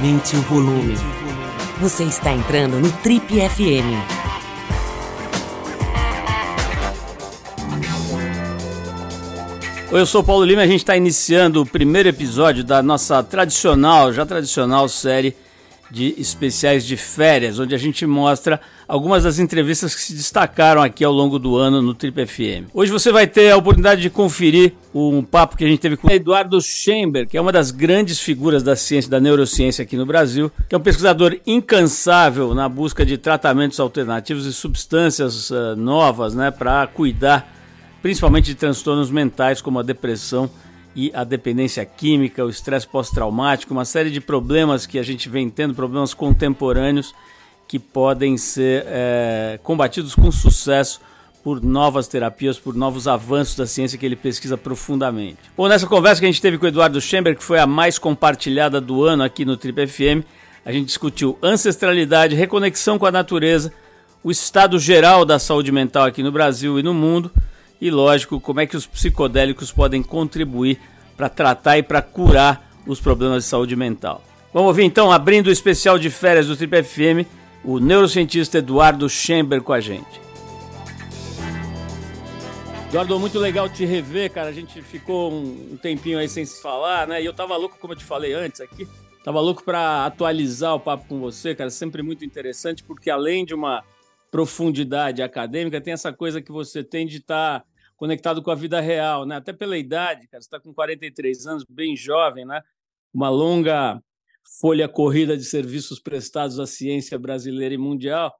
[0.00, 0.94] Aumente o volume.
[1.78, 4.00] Você está entrando no Trip FM.
[9.92, 13.22] Oi, eu sou Paulo Lima e a gente está iniciando o primeiro episódio da nossa
[13.22, 15.36] tradicional, já tradicional série
[15.90, 21.04] de especiais de férias, onde a gente mostra algumas das entrevistas que se destacaram aqui
[21.04, 22.70] ao longo do ano no Trip FM.
[22.72, 26.10] Hoje você vai ter a oportunidade de conferir um papo que a gente teve com
[26.10, 30.50] Eduardo Chamber, que é uma das grandes figuras da ciência, da neurociência aqui no Brasil,
[30.68, 36.50] que é um pesquisador incansável na busca de tratamentos alternativos e substâncias uh, novas, né,
[36.50, 37.56] para cuidar
[38.02, 40.50] principalmente de transtornos mentais como a depressão
[40.94, 45.48] e a dependência química, o estresse pós-traumático, uma série de problemas que a gente vem
[45.48, 47.14] tendo, problemas contemporâneos
[47.68, 51.00] que podem ser é, combatidos com sucesso
[51.42, 55.38] por novas terapias, por novos avanços da ciência que ele pesquisa profundamente.
[55.56, 57.98] Bom, nessa conversa que a gente teve com o Eduardo Schember, que foi a mais
[57.98, 60.26] compartilhada do ano aqui no Trip FM,
[60.64, 63.72] a gente discutiu ancestralidade, reconexão com a natureza,
[64.22, 67.30] o estado geral da saúde mental aqui no Brasil e no mundo,
[67.80, 70.78] e, lógico, como é que os psicodélicos podem contribuir
[71.16, 74.22] para tratar e para curar os problemas de saúde mental.
[74.52, 77.26] Vamos ouvir então, abrindo o especial de férias do Trip FM,
[77.64, 80.20] o neurocientista Eduardo Schember com a gente.
[82.88, 84.48] Eduardo, muito legal te rever, cara.
[84.48, 87.22] A gente ficou um tempinho aí sem se falar, né?
[87.22, 88.88] E eu tava louco, como eu te falei antes aqui,
[89.22, 91.70] tava louco para atualizar o papo com você, cara.
[91.70, 93.84] Sempre muito interessante, porque além de uma
[94.30, 97.66] profundidade acadêmica, tem essa coisa que você tem de estar tá
[98.00, 99.36] conectado com a vida real, né?
[99.36, 102.62] Até pela idade, cara, você está com 43 anos, bem jovem, né?
[103.12, 104.02] Uma longa
[104.58, 108.34] folha corrida de serviços prestados à ciência brasileira e mundial,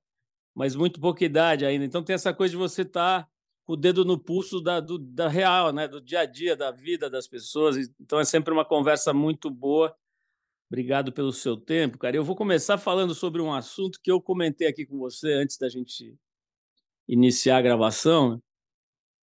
[0.55, 1.84] mas muito pouca idade ainda.
[1.84, 3.28] Então tem essa coisa de você estar tá
[3.66, 5.86] com o dedo no pulso da, do, da real, né?
[5.86, 7.76] Do dia a dia, da vida das pessoas.
[8.00, 9.94] Então é sempre uma conversa muito boa.
[10.70, 12.16] Obrigado pelo seu tempo, cara.
[12.16, 15.69] Eu vou começar falando sobre um assunto que eu comentei aqui com você antes da
[15.69, 16.16] gente
[17.06, 18.41] iniciar a gravação, né?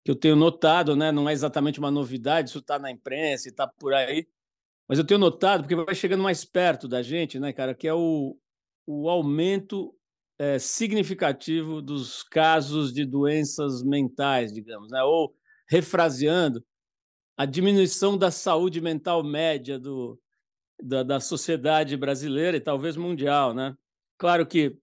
[0.07, 1.11] Que eu tenho notado, né?
[1.11, 4.25] Não é exatamente uma novidade, isso está na imprensa e está por aí,
[4.87, 7.75] mas eu tenho notado porque vai chegando mais perto da gente, né, cara?
[7.75, 8.37] Que é o,
[8.85, 9.93] o aumento
[10.39, 15.03] é, significativo dos casos de doenças mentais, digamos, né?
[15.03, 15.35] Ou
[15.67, 16.65] refraseando,
[17.35, 20.17] a diminuição da saúde mental média do,
[20.81, 23.75] da, da sociedade brasileira e talvez mundial, né?
[24.17, 24.77] Claro que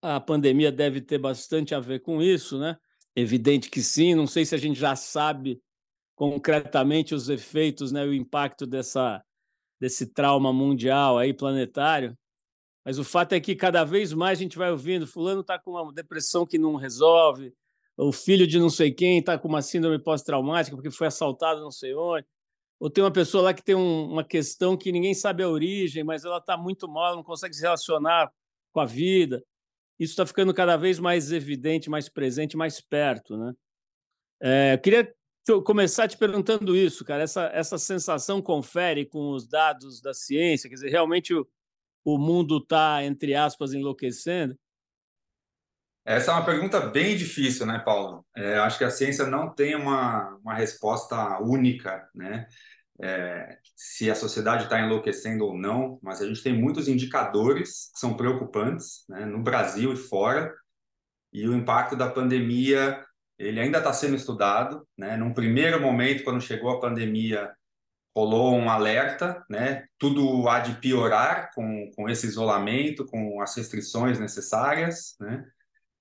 [0.00, 2.78] a pandemia deve ter bastante a ver com isso, né?
[3.16, 5.58] Evidente que sim, não sei se a gente já sabe
[6.14, 9.24] concretamente os efeitos, né, o impacto dessa,
[9.80, 12.16] desse trauma mundial aí planetário,
[12.84, 15.72] mas o fato é que cada vez mais a gente vai ouvindo, fulano está com
[15.72, 17.54] uma depressão que não resolve,
[17.96, 21.70] o filho de não sei quem está com uma síndrome pós-traumática porque foi assaltado não
[21.70, 22.26] sei onde,
[22.78, 26.04] ou tem uma pessoa lá que tem um, uma questão que ninguém sabe a origem,
[26.04, 28.30] mas ela está muito mal, não consegue se relacionar
[28.72, 29.42] com a vida
[29.98, 33.52] isso está ficando cada vez mais evidente, mais presente, mais perto, né?
[34.40, 35.12] É, queria
[35.64, 37.22] começar te perguntando isso, cara.
[37.22, 40.68] Essa, essa sensação confere com os dados da ciência?
[40.68, 41.46] Quer dizer, realmente o,
[42.04, 44.56] o mundo está, entre aspas, enlouquecendo?
[46.04, 48.24] Essa é uma pergunta bem difícil, né, Paulo?
[48.36, 52.46] É, acho que a ciência não tem uma, uma resposta única, né?
[53.02, 58.00] É, se a sociedade está enlouquecendo ou não, mas a gente tem muitos indicadores que
[58.00, 60.54] são preocupantes, né, no Brasil e fora,
[61.32, 63.04] e o impacto da pandemia
[63.38, 65.16] ele ainda está sendo estudado, né?
[65.16, 67.52] Num primeiro momento, quando chegou a pandemia,
[68.16, 69.84] rolou um alerta, né?
[69.98, 75.44] Tudo há de piorar com, com esse isolamento, com as restrições necessárias, né?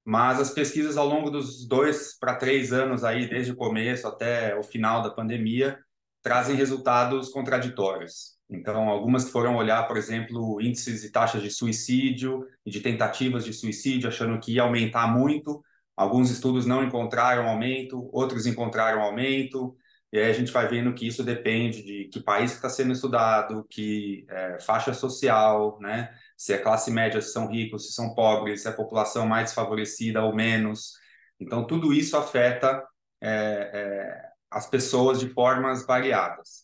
[0.06, 4.56] Mas as pesquisas ao longo dos dois para três anos aí, desde o começo até
[4.56, 5.77] o final da pandemia,
[6.25, 8.34] trazem resultados contraditórios.
[8.50, 13.46] Então, algumas que foram olhar, por exemplo, índices e taxas de suicídio e de tentativas
[13.46, 15.63] de suicídio, achando que ia aumentar muito.
[15.95, 19.77] Alguns estudos não encontraram aumento, outros encontraram aumento.
[20.12, 23.63] E aí a gente vai vendo que isso depende de que país está sendo estudado,
[23.69, 26.10] que é, faixa social, né?
[26.36, 29.54] Se é classe média, se são ricos, se são pobres, se é a população mais
[29.54, 30.94] favorecida ou menos.
[31.39, 32.83] Então, tudo isso afeta
[33.22, 36.63] é, é, as pessoas de formas variadas.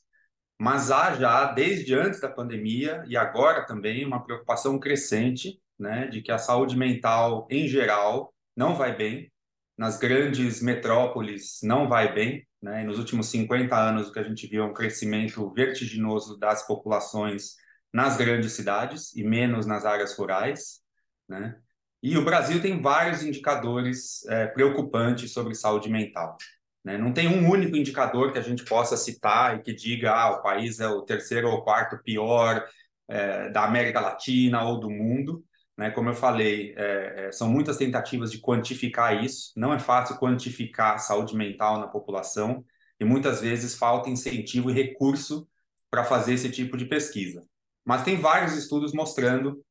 [0.58, 6.22] Mas há já, desde antes da pandemia e agora também, uma preocupação crescente né, de
[6.22, 9.30] que a saúde mental, em geral, não vai bem.
[9.78, 12.48] Nas grandes metrópoles, não vai bem.
[12.62, 12.84] Né?
[12.84, 17.56] nos últimos 50 anos, o que a gente viu é um crescimento vertiginoso das populações
[17.92, 20.80] nas grandes cidades e menos nas áreas rurais.
[21.28, 21.58] Né?
[22.02, 26.38] E o Brasil tem vários indicadores é, preocupantes sobre saúde mental.
[26.84, 26.98] Né?
[26.98, 30.42] Não tem um único indicador que a gente possa citar e que diga ah, o
[30.42, 32.66] país é o terceiro ou quarto pior
[33.08, 35.44] é, da América Latina ou do mundo.
[35.78, 35.92] Né?
[35.92, 39.52] Como eu falei, é, é, são muitas tentativas de quantificar isso.
[39.56, 42.64] Não é fácil quantificar saúde mental na população
[43.00, 45.48] e muitas vezes falta incentivo e recurso
[45.90, 47.44] para fazer esse tipo de pesquisa.
[47.84, 49.64] Mas tem vários estudos mostrando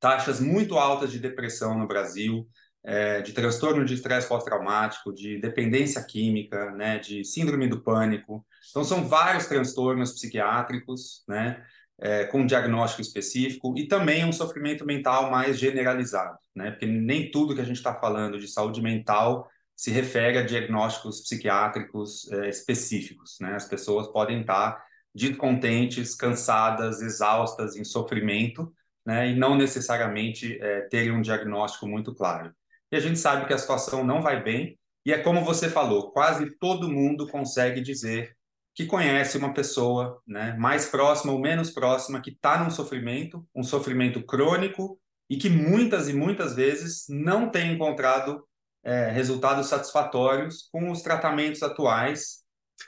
[0.00, 2.46] taxas muito altas de depressão no Brasil,
[2.84, 8.44] é, de transtorno de estresse pós-traumático, de dependência química, né, de síndrome do pânico.
[8.70, 11.64] Então, são vários transtornos psiquiátricos, né,
[11.98, 17.54] é, com diagnóstico específico e também um sofrimento mental mais generalizado, né, porque nem tudo
[17.54, 23.38] que a gente está falando de saúde mental se refere a diagnósticos psiquiátricos é, específicos,
[23.40, 23.56] né?
[23.56, 24.80] As pessoas podem estar
[25.12, 28.72] descontentes, cansadas, exaustas, em sofrimento,
[29.04, 29.30] né?
[29.30, 32.54] E não necessariamente é, terem um diagnóstico muito claro
[32.94, 34.78] e a gente sabe que a situação não vai bem.
[35.04, 38.36] E é como você falou, quase todo mundo consegue dizer
[38.72, 43.64] que conhece uma pessoa, né, mais próxima ou menos próxima, que está num sofrimento, um
[43.64, 44.96] sofrimento crônico
[45.28, 48.46] e que muitas e muitas vezes não tem encontrado
[48.84, 52.44] é, resultados satisfatórios com os tratamentos atuais,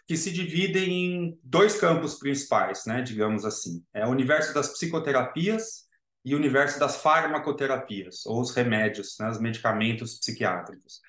[0.06, 3.84] que se dividem em dois campos principais, né, digamos assim.
[3.92, 5.85] É o universo das psicoterapias
[6.26, 11.00] e o universo das farmacoterapias, ou os remédios, né, os medicamentos psiquiátricos.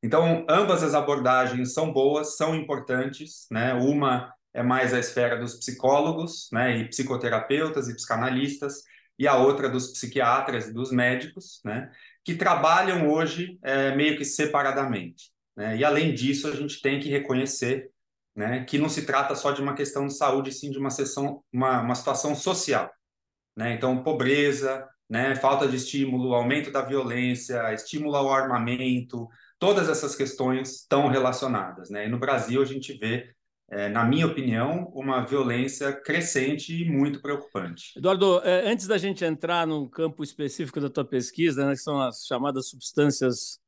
[0.00, 3.74] Então, ambas as abordagens são boas, são importantes, né?
[3.74, 8.82] Uma é mais a esfera dos psicólogos, né, e psicoterapeutas e psicanalistas,
[9.18, 11.90] e a outra dos psiquiatras e dos médicos, né,
[12.24, 15.30] que trabalham hoje é, meio que separadamente.
[15.56, 15.78] Né?
[15.78, 17.90] E além disso, a gente tem que reconhecer
[18.34, 21.42] né, que não se trata só de uma questão de saúde, sim de uma, sessão,
[21.52, 22.90] uma, uma situação social.
[23.56, 23.74] Né?
[23.74, 25.34] Então, pobreza, né?
[25.36, 31.90] falta de estímulo, aumento da violência, estímulo ao armamento, todas essas questões estão relacionadas.
[31.90, 32.06] Né?
[32.06, 33.34] E no Brasil a gente vê,
[33.70, 37.92] é, na minha opinião, uma violência crescente e muito preocupante.
[37.96, 42.00] Eduardo, é, antes da gente entrar no campo específico da tua pesquisa, né, que são
[42.00, 43.60] as chamadas substâncias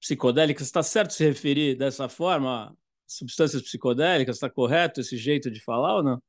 [0.00, 2.76] psicodélicas, está certo se referir dessa forma?
[3.06, 6.22] Substâncias psicodélicas, está correto esse jeito de falar ou não?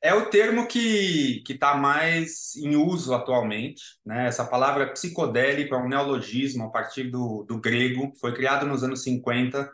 [0.00, 3.82] É o termo que está mais em uso atualmente.
[4.06, 4.28] Né?
[4.28, 9.02] Essa palavra psicodélico é um neologismo a partir do, do grego, foi criado nos anos
[9.02, 9.68] 50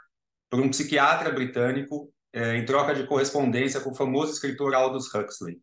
[0.49, 5.61] por um psiquiatra britânico é, em troca de correspondência com o famoso escritor Aldous Huxley.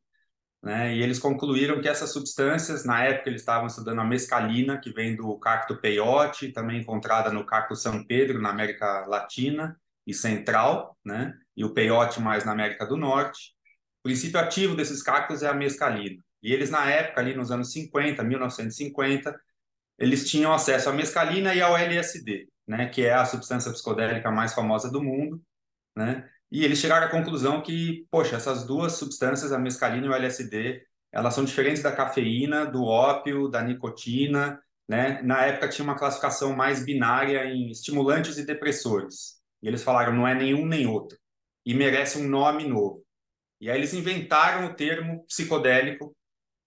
[0.64, 0.96] Né?
[0.96, 5.16] E eles concluíram que essas substâncias, na época eles estavam estudando a mescalina, que vem
[5.16, 9.76] do cacto peyote, também encontrada no cacto São Pedro, na América Latina
[10.06, 11.34] e Central, né?
[11.58, 13.56] e o peyote mais na América do Norte.
[14.02, 16.22] O princípio ativo desses cactos é a mescalina.
[16.42, 19.40] E eles, na época, ali nos anos 50, 1950,
[20.00, 24.54] eles tinham acesso à mescalina e ao LSD, né, que é a substância psicodélica mais
[24.54, 25.40] famosa do mundo,
[25.96, 26.28] né?
[26.52, 30.84] E eles chegaram à conclusão que, poxa, essas duas substâncias, a mescalina e o LSD,
[31.12, 34.60] elas são diferentes da cafeína, do ópio, da nicotina,
[34.90, 35.22] né?
[35.22, 39.40] Na época tinha uma classificação mais binária em estimulantes e depressores.
[39.62, 41.18] E eles falaram, não é nenhum nem outro.
[41.66, 43.06] E merece um nome novo.
[43.62, 46.16] E aí eles inventaram o termo psicodélico.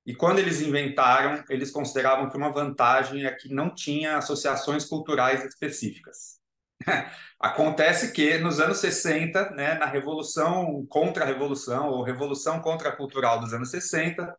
[0.06, 5.44] E quando eles inventaram, eles consideravam que uma vantagem é que não tinha associações culturais
[5.44, 6.38] específicas.
[7.40, 12.96] Acontece que nos anos 60, né, na revolução contra a revolução ou revolução contra a
[12.96, 14.32] cultural dos anos 60,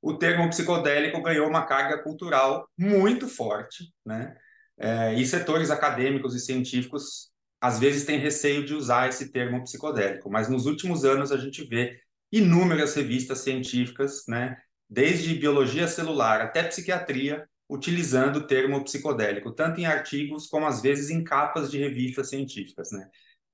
[0.00, 4.34] o termo psicodélico ganhou uma carga cultural muito forte, né?
[4.78, 7.29] É, e setores acadêmicos e científicos
[7.60, 11.64] às vezes tem receio de usar esse termo psicodélico, mas nos últimos anos a gente
[11.64, 12.00] vê
[12.32, 14.56] inúmeras revistas científicas, né,
[14.88, 21.10] desde biologia celular até psiquiatria, utilizando o termo psicodélico, tanto em artigos como às vezes
[21.10, 23.08] em capas de revistas científicas, né?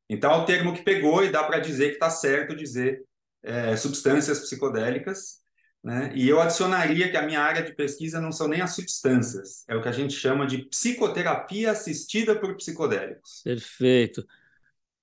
[0.08, 3.04] Então é o termo que pegou e dá para dizer que está certo dizer
[3.42, 5.42] é, substâncias psicodélicas,
[5.86, 6.10] né?
[6.16, 9.76] E eu adicionaria que a minha área de pesquisa não são nem as substâncias, é
[9.76, 13.40] o que a gente chama de psicoterapia assistida por psicodélicos.
[13.44, 14.26] Perfeito.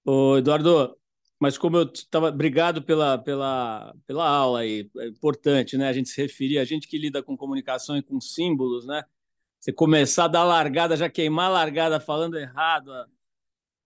[0.03, 0.93] Ô, Eduardo,
[1.39, 2.27] mas como eu estava.
[2.27, 4.91] Obrigado pela, pela, pela aula aí.
[4.97, 5.87] É importante, né?
[5.87, 9.05] A gente se referir, a gente que lida com comunicação e com símbolos, né?
[9.61, 12.91] Você começar a dar largada, já queimar a largada falando errado.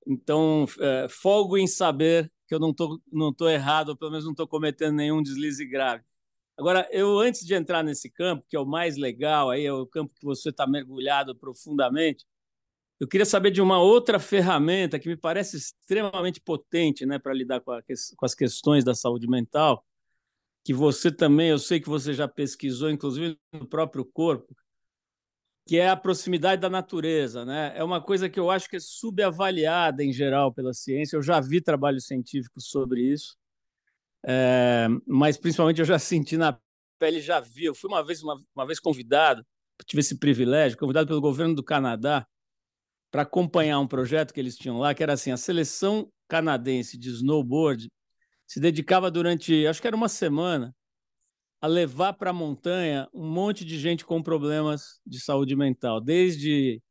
[0.07, 4.25] Então, é, folgo em saber que eu não estou não tô errado, ou pelo menos
[4.25, 6.03] não estou cometendo nenhum deslize grave.
[6.57, 9.85] Agora, eu antes de entrar nesse campo, que é o mais legal, aí é o
[9.85, 12.25] campo que você está mergulhado profundamente,
[12.99, 17.61] eu queria saber de uma outra ferramenta que me parece extremamente potente, né, para lidar
[17.61, 19.85] com, a, com as questões da saúde mental,
[20.63, 24.55] que você também, eu sei que você já pesquisou, inclusive no próprio corpo,
[25.67, 27.73] que é a proximidade da natureza, né?
[27.75, 31.17] É uma coisa que eu acho que é subavaliada em geral pela ciência.
[31.17, 33.37] Eu já vi trabalhos científicos sobre isso.
[34.25, 36.59] É, mas principalmente eu já senti na
[36.99, 37.67] pele já via.
[37.67, 39.45] Eu fui uma vez, uma, uma vez convidado,
[39.85, 42.25] tive esse privilégio, convidado pelo governo do Canadá
[43.11, 47.09] para acompanhar um projeto que eles tinham lá, que era assim, a seleção canadense de
[47.09, 47.89] snowboard
[48.45, 50.75] se dedicava durante, acho que era uma semana,
[51.61, 56.81] a levar para a montanha um monte de gente com problemas de saúde mental, desde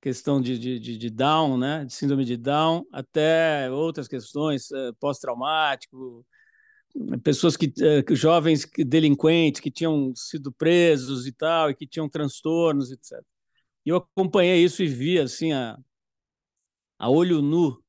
[0.00, 6.24] questão de, de, de, Down, né, de síndrome de Down, até outras questões, eh, pós-traumático,
[7.22, 12.90] pessoas que eh, jovens delinquentes que tinham sido presos e tal, e que tinham transtornos,
[12.90, 13.22] etc.
[13.86, 15.78] E eu acompanhei isso e vi assim a,
[16.98, 17.82] a olho nu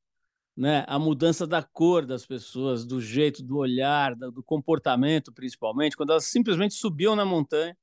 [0.59, 6.09] né, a mudança da cor das pessoas, do jeito, do olhar, do comportamento, principalmente, quando
[6.11, 7.77] elas simplesmente subiam na montanha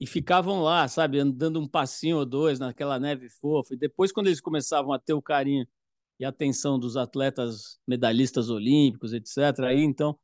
[0.00, 3.74] e ficavam lá, sabe, andando um passinho ou dois naquela neve fofa.
[3.74, 5.64] E depois, quando eles começavam a ter o carinho
[6.18, 10.18] e a atenção dos atletas medalhistas olímpicos, etc., aí então.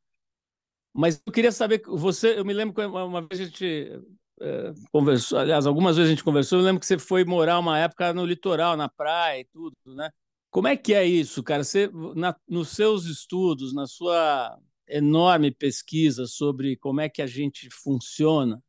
[0.97, 4.01] Mas eu queria saber, você, eu me lembro que uma vez a gente
[4.41, 7.77] é, conversou, aliás, algumas vezes a gente conversou, eu lembro que você foi morar uma
[7.77, 10.09] época no litoral, na praia e tudo, né?
[10.49, 11.63] Como é que é isso, cara?
[11.63, 17.69] Você, na, nos seus estudos, na sua enorme pesquisa sobre como é que a gente
[17.69, 18.59] funciona,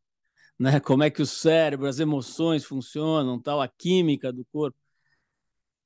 [0.58, 0.80] né?
[0.80, 4.76] Como é que o cérebro, as emoções funcionam, tal, a química do corpo.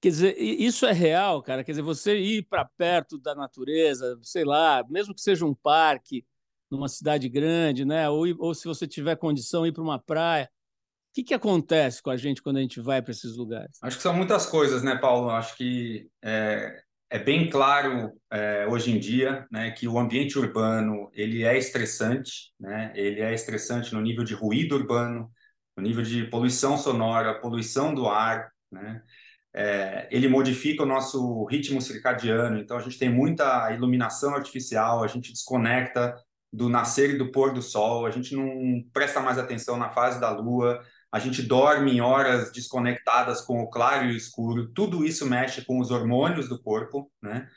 [0.00, 1.62] Quer dizer, isso é real, cara.
[1.62, 6.26] Quer dizer, você ir para perto da natureza, sei lá, mesmo que seja um parque
[6.72, 8.08] numa cidade grande, né?
[8.08, 12.08] Ou, ou se você tiver condição ir para uma praia, o que, que acontece com
[12.08, 13.78] a gente quando a gente vai para esses lugares?
[13.82, 15.28] Acho que são muitas coisas, né, Paulo?
[15.28, 21.10] Acho que é, é bem claro é, hoje em dia né, que o ambiente urbano
[21.12, 22.90] ele é estressante, né?
[22.94, 25.30] ele é estressante no nível de ruído urbano,
[25.76, 29.02] no nível de poluição sonora, poluição do ar, né?
[29.54, 35.06] É, ele modifica o nosso ritmo circadiano, então a gente tem muita iluminação artificial, a
[35.06, 36.14] gente desconecta
[36.52, 40.20] do nascer e do pôr do sol, a gente não presta mais atenção na fase
[40.20, 45.04] da lua, a gente dorme em horas desconectadas com o claro e o escuro, tudo
[45.04, 47.48] isso mexe com os hormônios do corpo, né?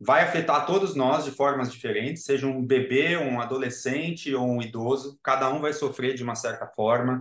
[0.00, 5.18] Vai afetar todos nós de formas diferentes, seja um bebê, um adolescente ou um idoso,
[5.22, 7.20] cada um vai sofrer de uma certa forma.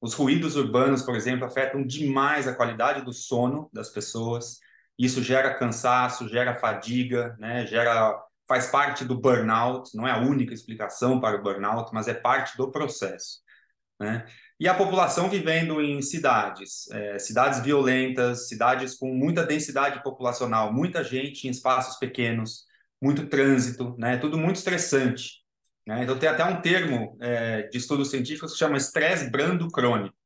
[0.00, 4.58] Os ruídos urbanos, por exemplo, afetam demais a qualidade do sono das pessoas.
[4.98, 7.66] Isso gera cansaço, gera fadiga, né?
[7.66, 8.18] Gera
[8.48, 12.56] faz parte do burnout, não é a única explicação para o burnout, mas é parte
[12.56, 13.40] do processo,
[14.00, 14.26] né?
[14.58, 21.04] E a população vivendo em cidades, é, cidades violentas, cidades com muita densidade populacional, muita
[21.04, 22.64] gente em espaços pequenos,
[23.00, 24.16] muito trânsito, né?
[24.16, 25.44] Tudo muito estressante.
[25.86, 26.02] Né?
[26.02, 30.16] Então tem até um termo é, de estudos científicos que chama estresse brando crônico.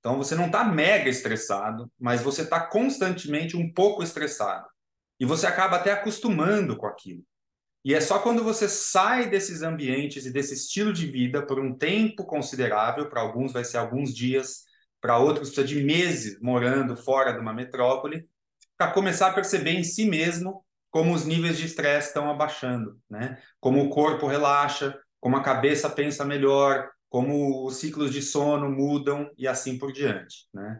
[0.00, 4.66] Então você não está mega estressado, mas você está constantemente um pouco estressado.
[5.18, 7.24] E você acaba até acostumando com aquilo.
[7.88, 11.74] E é só quando você sai desses ambientes e desse estilo de vida por um
[11.74, 14.64] tempo considerável, para alguns vai ser alguns dias,
[15.00, 18.28] para outros precisa de meses morando fora de uma metrópole,
[18.76, 23.38] para começar a perceber em si mesmo como os níveis de estresse estão abaixando, né?
[23.58, 29.30] Como o corpo relaxa, como a cabeça pensa melhor, como os ciclos de sono mudam
[29.38, 30.78] e assim por diante, né?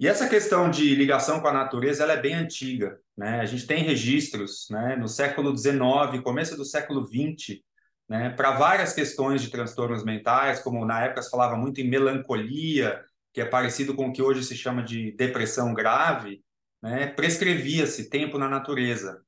[0.00, 3.00] E essa questão de ligação com a natureza ela é bem antiga.
[3.16, 3.40] Né?
[3.40, 7.60] A gente tem registros né, no século XIX, começo do século XX,
[8.08, 13.04] né, para várias questões de transtornos mentais, como na época se falava muito em melancolia,
[13.32, 16.42] que é parecido com o que hoje se chama de depressão grave,
[16.80, 19.20] né, prescrevia-se tempo na natureza.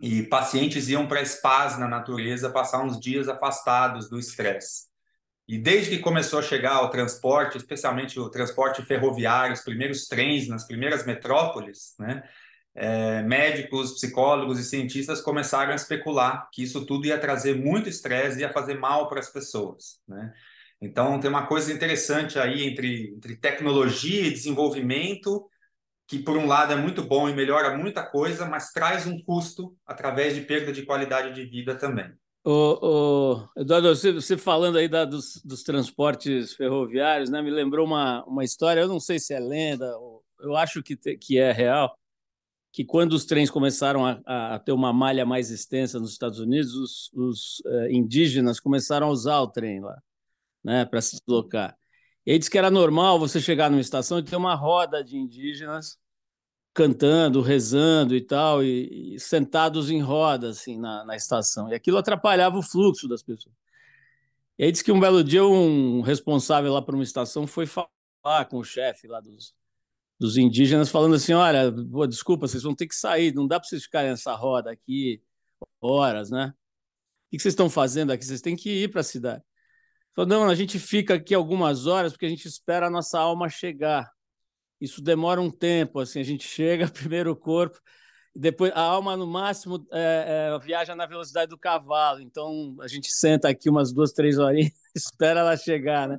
[0.00, 4.93] E pacientes iam para spas na natureza passar uns dias afastados do estresse.
[5.46, 10.48] E desde que começou a chegar o transporte, especialmente o transporte ferroviário, os primeiros trens
[10.48, 12.22] nas primeiras metrópoles, né,
[12.74, 18.38] é, médicos, psicólogos e cientistas começaram a especular que isso tudo ia trazer muito estresse
[18.38, 20.00] e ia fazer mal para as pessoas.
[20.08, 20.32] Né?
[20.80, 25.48] Então, tem uma coisa interessante aí entre, entre tecnologia e desenvolvimento,
[26.06, 29.76] que por um lado é muito bom e melhora muita coisa, mas traz um custo
[29.86, 32.12] através de perda de qualidade de vida também.
[32.46, 37.86] O, o, Eduardo, você, você, falando aí da, dos, dos, transportes ferroviários, né, me lembrou
[37.86, 39.86] uma, uma história, eu não sei se é lenda,
[40.40, 41.98] eu acho que, te, que é real,
[42.70, 46.74] que quando os trens começaram a, a, ter uma malha mais extensa nos Estados Unidos,
[46.74, 49.98] os, os uh, indígenas começaram a usar o trem lá,
[50.62, 51.74] né, para se deslocar.
[52.26, 55.16] E aí diz que era normal você chegar numa estação e ter uma roda de
[55.16, 55.96] indígenas
[56.74, 61.68] cantando, rezando e tal, e, e sentados em roda assim na, na, estação.
[61.70, 63.54] E aquilo atrapalhava o fluxo das pessoas.
[64.58, 68.44] E aí diz que um belo dia um responsável lá para uma estação foi falar
[68.50, 69.54] com o chefe lá dos,
[70.18, 73.68] dos indígenas, falando assim: olha, pô, desculpa, vocês vão ter que sair, não dá para
[73.68, 75.22] vocês ficarem nessa roda aqui
[75.80, 76.52] horas, né?
[77.28, 78.24] O que vocês estão fazendo aqui?
[78.24, 79.42] Vocês têm que ir para a cidade.
[80.14, 83.48] Falou, não, a gente fica aqui algumas horas porque a gente espera a nossa alma
[83.48, 84.08] chegar.
[84.84, 87.80] Isso demora um tempo, assim, a gente chega primeiro o corpo,
[88.34, 92.20] depois a alma no máximo é, é, viaja na velocidade do cavalo.
[92.20, 96.18] Então a gente senta aqui umas duas, três horinhas, espera ela chegar, né?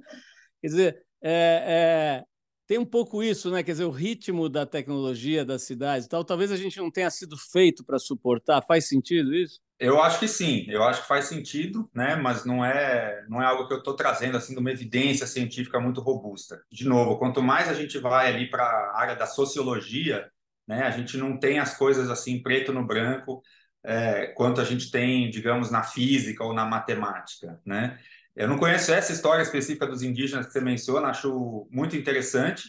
[0.61, 2.23] Quer dizer, é, é,
[2.67, 3.63] tem um pouco isso, né?
[3.63, 6.23] Quer dizer, o ritmo da tecnologia das cidades, tal.
[6.23, 8.61] Talvez a gente não tenha sido feito para suportar.
[8.65, 9.59] Faz sentido isso?
[9.77, 12.15] Eu acho que sim, eu acho que faz sentido, né?
[12.15, 15.79] Mas não é, não é algo que eu estou trazendo assim de uma evidência científica
[15.79, 16.61] muito robusta.
[16.71, 20.29] De novo, quanto mais a gente vai ali para a área da sociologia,
[20.67, 20.83] né?
[20.83, 23.43] A gente não tem as coisas assim preto no branco,
[23.83, 27.99] é, quanto a gente tem, digamos, na física ou na matemática, né?
[28.35, 32.63] Eu não conheço essa história específica dos indígenas que você menciona, acho muito interessante,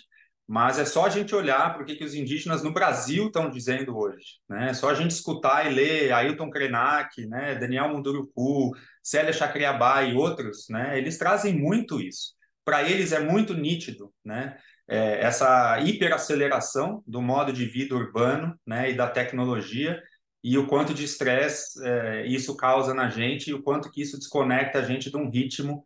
[0.47, 3.51] mas é só a gente olhar para o que, que os indígenas no Brasil estão
[3.51, 4.39] dizendo hoje.
[4.49, 4.71] Né?
[4.71, 7.57] É só a gente escutar e ler Ailton Krenak, né?
[7.57, 8.71] Daniel Munduruku,
[9.03, 10.97] Célia Chacriabá e outros, né?
[10.97, 12.35] eles trazem muito isso.
[12.65, 14.57] Para eles é muito nítido né?
[14.89, 18.93] É, essa hiperaceleração do modo de vida urbano né?
[18.93, 20.01] e da tecnologia
[20.43, 24.19] e o quanto de estresse é, isso causa na gente e o quanto que isso
[24.19, 25.85] desconecta a gente de um ritmo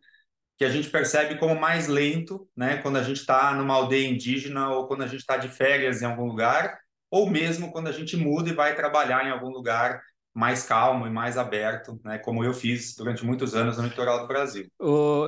[0.57, 4.69] que a gente percebe como mais lento, né, quando a gente está numa aldeia indígena
[4.69, 6.77] ou quando a gente está de férias em algum lugar,
[7.09, 10.01] ou mesmo quando a gente muda e vai trabalhar em algum lugar
[10.33, 14.27] mais calmo e mais aberto, né, como eu fiz durante muitos anos no litoral do
[14.27, 14.67] Brasil.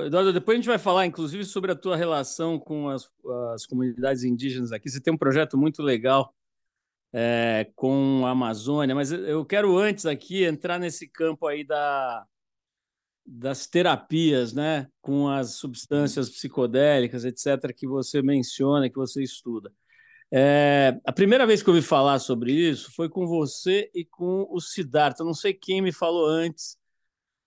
[0.06, 3.10] Eduardo, depois a gente vai falar, inclusive, sobre a tua relação com as,
[3.52, 4.88] as comunidades indígenas aqui.
[4.88, 6.32] Você tem um projeto muito legal
[7.16, 12.26] é, com a Amazônia, mas eu quero antes aqui entrar nesse campo aí da,
[13.24, 19.72] das terapias, né, com as substâncias psicodélicas, etc., que você menciona, que você estuda.
[20.32, 24.48] É, a primeira vez que eu ouvi falar sobre isso foi com você e com
[24.50, 25.22] o Siddhartha.
[25.22, 26.76] Não sei quem me falou antes.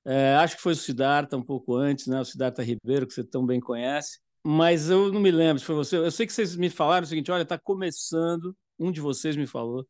[0.06, 2.22] É, acho que foi o Siddhartha um pouco antes, né?
[2.22, 4.20] O Siddhartha Ribeiro, que você tão bem conhece.
[4.46, 5.98] Mas eu não me lembro se foi você.
[5.98, 8.56] Eu sei que vocês me falaram o seguinte: olha, está começando.
[8.80, 9.88] Um de vocês me falou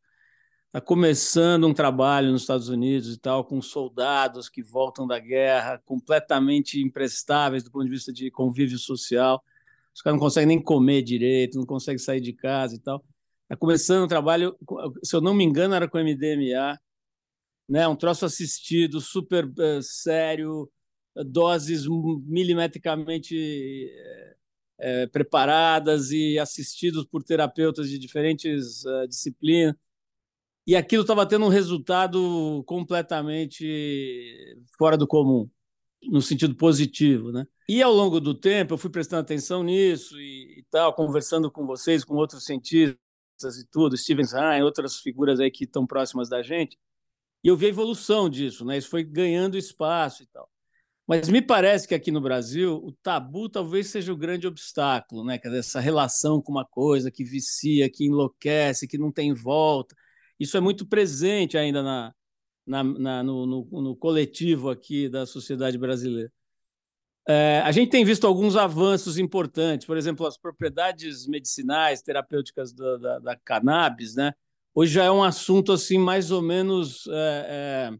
[0.68, 5.80] está começando um trabalho nos Estados Unidos e tal, com soldados que voltam da guerra,
[5.84, 9.42] completamente imprestáveis do ponto de vista de convívio social.
[9.94, 13.04] Os caras não conseguem nem comer direito, não conseguem sair de casa e tal.
[13.44, 14.56] Está começando um trabalho,
[15.02, 16.78] se eu não me engano, era com MDMA,
[17.68, 17.88] né?
[17.88, 20.70] um troço assistido, super uh, sério,
[21.26, 21.86] doses
[22.26, 23.90] milimetricamente
[24.78, 29.74] é, preparadas e assistidos por terapeutas de diferentes uh, disciplinas
[30.68, 35.48] e aquilo estava tendo um resultado completamente fora do comum,
[36.02, 37.46] no sentido positivo, né?
[37.66, 41.66] E ao longo do tempo eu fui prestando atenção nisso e, e tal, conversando com
[41.66, 42.98] vocês, com outros cientistas
[43.58, 46.78] e tudo, Steven Hine, outras figuras aí que estão próximas da gente,
[47.42, 48.76] e eu vi a evolução disso, né?
[48.76, 50.50] Isso foi ganhando espaço e tal.
[51.08, 55.38] Mas me parece que aqui no Brasil o tabu talvez seja o grande obstáculo, né?
[55.38, 59.96] Quer dizer, essa relação com uma coisa que vicia, que enlouquece, que não tem volta
[60.38, 62.14] isso é muito presente ainda na,
[62.66, 66.32] na, na no, no, no, coletivo aqui da sociedade brasileira.
[67.26, 72.96] É, a gente tem visto alguns avanços importantes, por exemplo, as propriedades medicinais, terapêuticas da,
[72.96, 74.32] da, da cannabis, né?
[74.74, 77.98] Hoje já é um assunto assim mais ou menos é, é,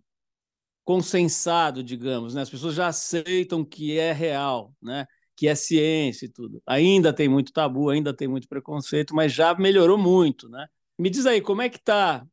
[0.89, 2.41] consensado, digamos, né?
[2.41, 5.05] As pessoas já aceitam que é real, né?
[5.37, 6.63] Que é ciência e tudo.
[6.67, 10.67] Ainda tem muito tabu, ainda tem muito preconceito, mas já melhorou muito, né?
[10.99, 12.27] Me diz aí, como é que está?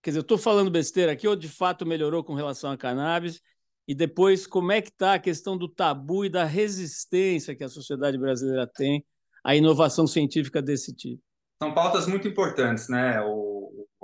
[0.00, 3.42] Quer dizer, eu estou falando besteira aqui, ou de fato melhorou com relação à cannabis?
[3.88, 7.68] E depois, como é que está a questão do tabu e da resistência que a
[7.68, 9.04] sociedade brasileira tem
[9.42, 11.20] à inovação científica desse tipo?
[11.60, 13.20] São pautas muito importantes, né?
[13.22, 13.55] O,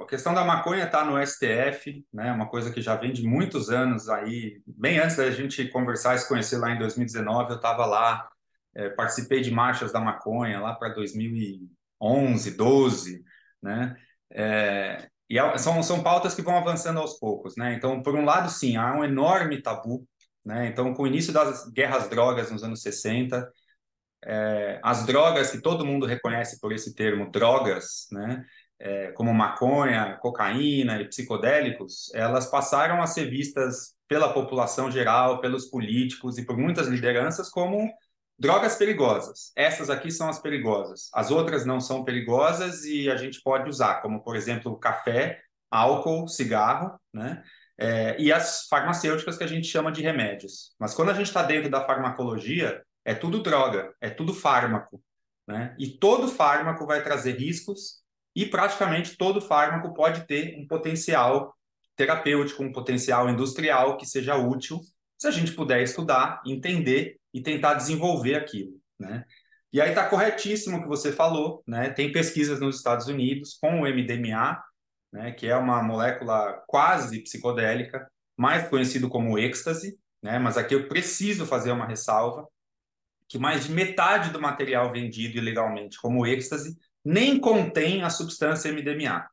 [0.03, 2.33] a questão da maconha está no STF, né?
[2.33, 4.63] Uma coisa que já vem de muitos anos aí.
[4.67, 8.29] Bem antes da gente conversar e se conhecer lá em 2019, eu estava lá,
[8.75, 13.25] é, participei de marchas da maconha lá para 2011, 12
[13.63, 13.97] né?
[14.31, 17.75] É, e são, são pautas que vão avançando aos poucos, né?
[17.75, 20.07] Então, por um lado, sim, há um enorme tabu,
[20.45, 20.67] né?
[20.67, 23.49] Então, com o início das guerras drogas nos anos 60,
[24.25, 28.45] é, as drogas que todo mundo reconhece por esse termo drogas, né?
[28.85, 35.67] É, como maconha, cocaína e psicodélicos, elas passaram a ser vistas pela população geral, pelos
[35.67, 37.89] políticos e por muitas lideranças como
[38.43, 39.53] Drogas perigosas.
[39.55, 41.09] Essas aqui são as perigosas.
[41.15, 45.41] As outras não são perigosas e a gente pode usar, como, por exemplo, café,
[45.71, 47.41] álcool, cigarro, né?
[47.79, 50.75] É, e as farmacêuticas que a gente chama de remédios.
[50.77, 55.01] Mas quando a gente está dentro da farmacologia, é tudo droga, é tudo fármaco.
[55.47, 55.77] Né?
[55.79, 58.02] E todo fármaco vai trazer riscos
[58.35, 61.55] e praticamente todo fármaco pode ter um potencial
[61.97, 64.81] terapêutico, um potencial industrial que seja útil
[65.19, 69.25] se a gente puder estudar, entender e tentar desenvolver aquilo, né?
[69.73, 71.91] E aí está corretíssimo o que você falou, né?
[71.91, 74.63] Tem pesquisas nos Estados Unidos com o MDMA,
[75.13, 75.33] né?
[75.33, 80.39] Que é uma molécula quase psicodélica, mais conhecido como êxtase, né?
[80.39, 82.47] Mas aqui eu preciso fazer uma ressalva
[83.29, 89.29] que mais de metade do material vendido ilegalmente como êxtase nem contém a substância MDMA.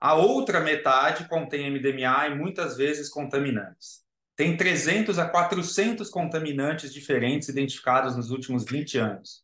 [0.00, 4.06] A outra metade contém MDMA e muitas vezes contaminantes.
[4.36, 9.42] Tem 300 a 400 contaminantes diferentes identificados nos últimos 20 anos.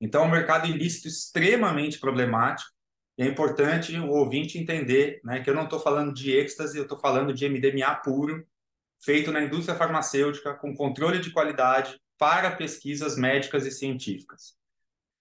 [0.00, 2.70] Então, é um mercado ilícito extremamente problemático.
[3.16, 6.84] E é importante o ouvinte entender né, que eu não estou falando de êxtase, eu
[6.84, 8.46] estou falando de MDMA puro,
[9.00, 14.57] feito na indústria farmacêutica, com controle de qualidade, para pesquisas médicas e científicas.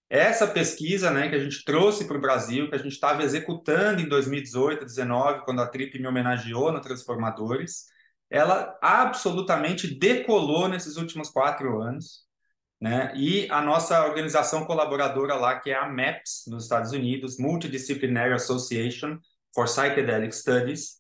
[0.10, 4.02] Essa pesquisa né, que a gente trouxe para o Brasil, que a gente estava executando
[4.02, 7.88] em 2018, 2019, quando a TRIP me homenageou no Transformadores,
[8.30, 12.26] ela absolutamente decolou nesses últimos quatro anos.
[12.80, 13.12] Né?
[13.16, 19.18] E a nossa organização colaboradora lá, que é a MAPS, nos Estados Unidos, Multidisciplinary Association
[19.54, 20.98] for Psychedelic Studies,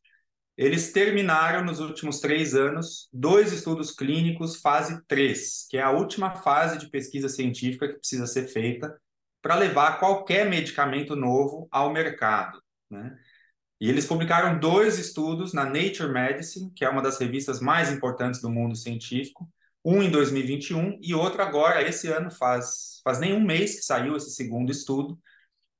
[0.58, 6.36] eles terminaram nos últimos três anos dois estudos clínicos fase 3, que é a última
[6.36, 9.00] fase de pesquisa científica que precisa ser feita
[9.41, 12.60] para levar qualquer medicamento novo ao mercado.
[12.89, 13.15] Né?
[13.80, 18.41] E eles publicaram dois estudos na Nature Medicine, que é uma das revistas mais importantes
[18.41, 19.48] do mundo científico,
[19.86, 24.17] um em 2021 e outro agora, esse ano, faz, faz nem um mês que saiu
[24.17, 25.17] esse segundo estudo,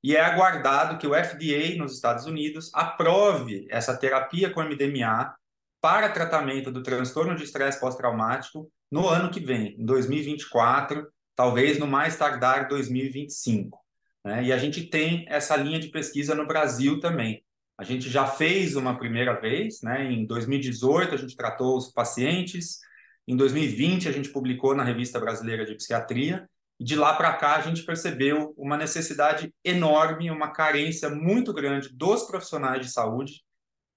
[0.02, 5.34] e é aguardado que o FDA nos Estados Unidos aprove essa terapia com MDMA
[5.80, 11.06] para tratamento do transtorno de estresse pós-traumático no ano que vem, em 2024,
[11.36, 13.78] talvez no mais tardar 2025.
[14.24, 14.44] Né?
[14.44, 17.44] E a gente tem essa linha de pesquisa no Brasil também.
[17.76, 20.10] A gente já fez uma primeira vez, né?
[20.10, 22.78] em 2018 a gente tratou os pacientes,
[23.26, 26.48] em 2020 a gente publicou na Revista Brasileira de Psiquiatria,
[26.80, 32.22] de lá para cá, a gente percebeu uma necessidade enorme, uma carência muito grande dos
[32.24, 33.42] profissionais de saúde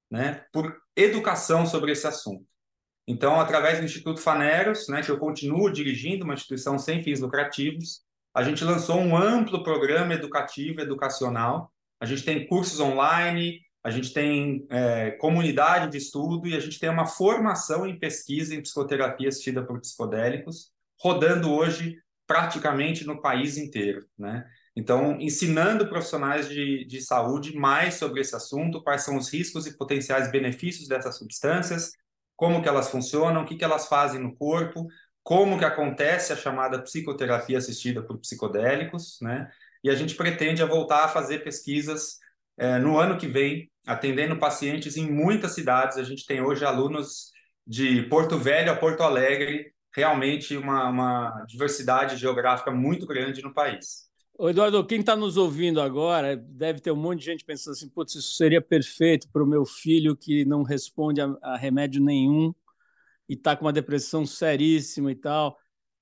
[0.10, 2.46] né, por educação sobre esse assunto.
[3.08, 8.02] Então, através do Instituto Faneros, né, que eu continuo dirigindo, uma instituição sem fins lucrativos,
[8.34, 11.72] a gente lançou um amplo programa educativo, educacional.
[12.00, 16.80] A gente tem cursos online, a gente tem é, comunidade de estudo e a gente
[16.80, 21.98] tem uma formação em pesquisa em psicoterapia assistida por psicodélicos, rodando hoje
[22.32, 24.46] praticamente no país inteiro, né?
[24.74, 29.78] Então, ensinando profissionais de, de saúde mais sobre esse assunto, quais são os riscos e
[29.78, 31.92] potenciais benefícios dessas substâncias,
[32.38, 34.88] como que elas funcionam, o que, que elas fazem no corpo,
[35.22, 39.52] como que acontece a chamada psicoterapia assistida por psicodélicos, né?
[39.84, 42.18] E a gente pretende voltar a fazer pesquisas
[42.58, 45.98] é, no ano que vem, atendendo pacientes em muitas cidades.
[45.98, 47.34] A gente tem hoje alunos
[47.68, 54.10] de Porto Velho a Porto Alegre, realmente uma, uma diversidade geográfica muito grande no país.
[54.38, 57.90] Ô Eduardo, quem está nos ouvindo agora deve ter um monte de gente pensando assim:
[57.90, 62.54] putz, isso seria perfeito para o meu filho que não responde a, a remédio nenhum
[63.30, 65.56] e está com uma depressão seríssima e tal.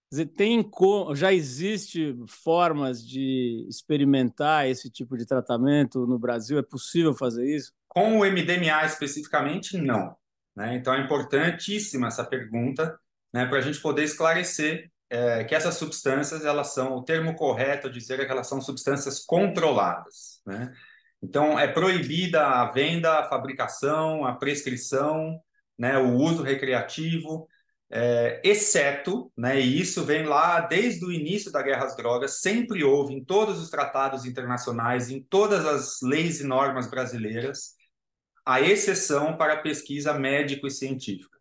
[0.09, 0.71] Quer dizer, tem
[1.13, 6.57] já existe formas de experimentar esse tipo de tratamento no Brasil?
[6.57, 7.71] É possível fazer isso?
[7.87, 10.15] Com o MDMA especificamente, não.
[10.55, 10.75] Né?
[10.75, 12.97] Então é importantíssima essa pergunta
[13.33, 17.87] né, para a gente poder esclarecer é, que essas substâncias, elas são, o termo correto
[17.87, 20.71] é dizer é que elas são substâncias controladas, né?
[21.21, 25.41] Então, é proibida a venda, a fabricação, a prescrição,
[25.77, 27.47] né, o uso recreativo,
[27.91, 32.83] é, exceto, né, e isso vem lá desde o início da guerra às drogas, sempre
[32.83, 37.75] houve em todos os tratados internacionais, em todas as leis e normas brasileiras,
[38.45, 41.38] a exceção para a pesquisa médico e científica.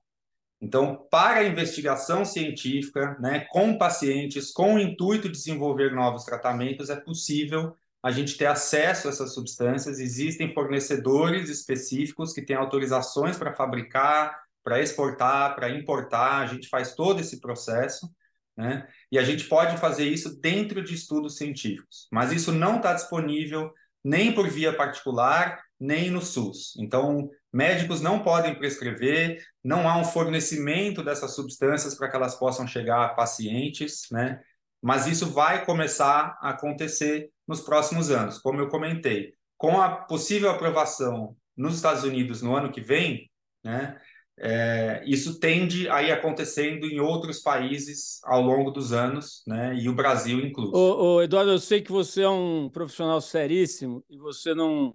[0.61, 6.91] Então, para a investigação científica, né, com pacientes, com o intuito de desenvolver novos tratamentos,
[6.91, 10.01] é possível a gente ter acesso a essas substâncias.
[10.01, 16.41] Existem fornecedores específicos que têm autorizações para fabricar, para exportar, para importar.
[16.41, 18.09] A gente faz todo esse processo,
[18.57, 18.87] né?
[19.11, 22.09] E a gente pode fazer isso dentro de estudos científicos.
[22.13, 23.73] Mas isso não está disponível
[24.05, 26.75] nem por via particular, nem no SUS.
[26.79, 32.67] Então, médicos não podem prescrever, não há um fornecimento dessas substâncias para que elas possam
[32.67, 34.41] chegar a pacientes, né?
[34.83, 39.33] Mas isso vai começar a acontecer nos próximos anos, como eu comentei.
[39.57, 43.29] Com a possível aprovação nos Estados Unidos no ano que vem,
[43.65, 44.01] né?
[44.41, 49.75] É, isso tende a ir acontecendo em outros países ao longo dos anos, né?
[49.77, 50.73] E o Brasil incluso.
[50.77, 54.95] Ô, ô, Eduardo, eu sei que você é um profissional seríssimo e você não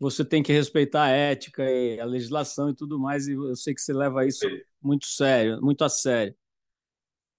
[0.00, 3.74] você tem que respeitar a ética e a legislação e tudo mais, e eu sei
[3.74, 4.46] que você leva isso
[4.82, 6.34] muito sério, muito a sério.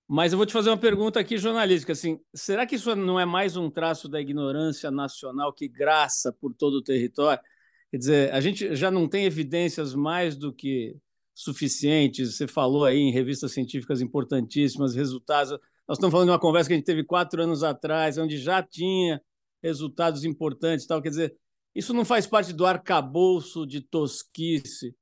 [0.08, 3.26] Mas eu vou te fazer uma pergunta aqui jornalística, assim, será que isso não é
[3.26, 7.42] mais um traço da ignorância nacional que graça por todo o território?
[7.90, 10.96] Quer dizer, a gente já não tem evidências mais do que
[11.34, 12.36] suficientes.
[12.36, 15.52] Você falou aí em revistas científicas importantíssimas, resultados.
[15.88, 18.62] Nós estamos falando de uma conversa que a gente teve quatro anos atrás, onde já
[18.62, 19.22] tinha
[19.64, 21.02] resultados importantes, tal.
[21.02, 21.36] Quer dizer,
[21.74, 24.96] isso não faz parte do arcabouço de tosquice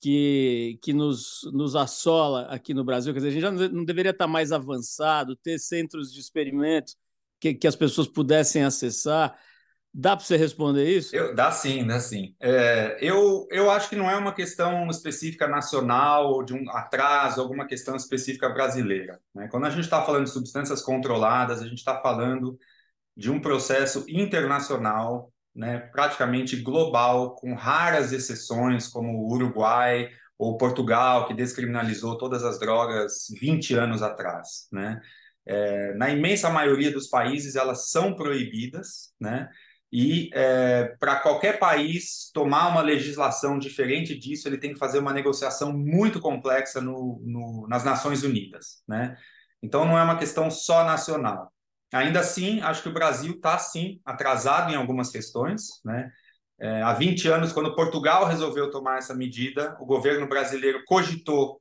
[0.00, 3.12] que, que nos, nos assola aqui no Brasil.
[3.12, 6.96] Quer dizer, a gente já não deveria estar mais avançado, ter centros de experimentos
[7.40, 9.38] que, que as pessoas pudessem acessar.
[9.94, 11.14] Dá para você responder isso?
[11.14, 12.34] Eu, dá sim, dá sim.
[12.40, 17.40] É, eu, eu acho que não é uma questão específica nacional ou de um atraso,
[17.40, 19.20] alguma questão específica brasileira.
[19.34, 19.48] Né?
[19.48, 22.58] Quando a gente está falando de substâncias controladas, a gente está falando
[23.14, 31.26] de um processo internacional, né, praticamente global, com raras exceções, como o Uruguai ou Portugal,
[31.26, 34.66] que descriminalizou todas as drogas 20 anos atrás.
[34.72, 35.00] Né?
[35.46, 39.48] É, na imensa maioria dos países, elas são proibidas, né?
[39.94, 45.12] E é, para qualquer país tomar uma legislação diferente disso, ele tem que fazer uma
[45.12, 49.18] negociação muito complexa no, no, nas Nações Unidas, né?
[49.62, 51.52] Então não é uma questão só nacional.
[51.92, 56.10] Ainda assim, acho que o Brasil está sim atrasado em algumas questões, né?
[56.58, 61.60] É, há 20 anos, quando Portugal resolveu tomar essa medida, o governo brasileiro cogitou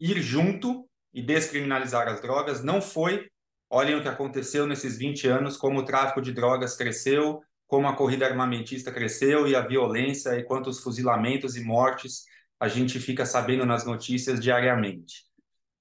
[0.00, 2.62] ir junto e descriminalizar as drogas.
[2.62, 3.28] Não foi.
[3.70, 7.94] Olhem o que aconteceu nesses 20 anos, como o tráfico de drogas cresceu, como a
[7.94, 12.24] corrida armamentista cresceu e a violência e quantos fuzilamentos e mortes
[12.58, 15.24] a gente fica sabendo nas notícias diariamente,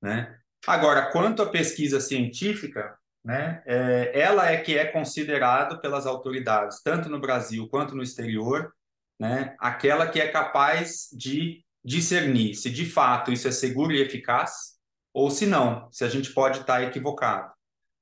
[0.01, 0.37] né?
[0.67, 7.09] Agora, quanto à pesquisa científica, né, é, ela é que é considerado pelas autoridades, tanto
[7.09, 8.73] no Brasil quanto no exterior,
[9.19, 14.77] né, aquela que é capaz de discernir se de fato isso é seguro e eficaz
[15.13, 17.51] ou se não, se a gente pode estar equivocado.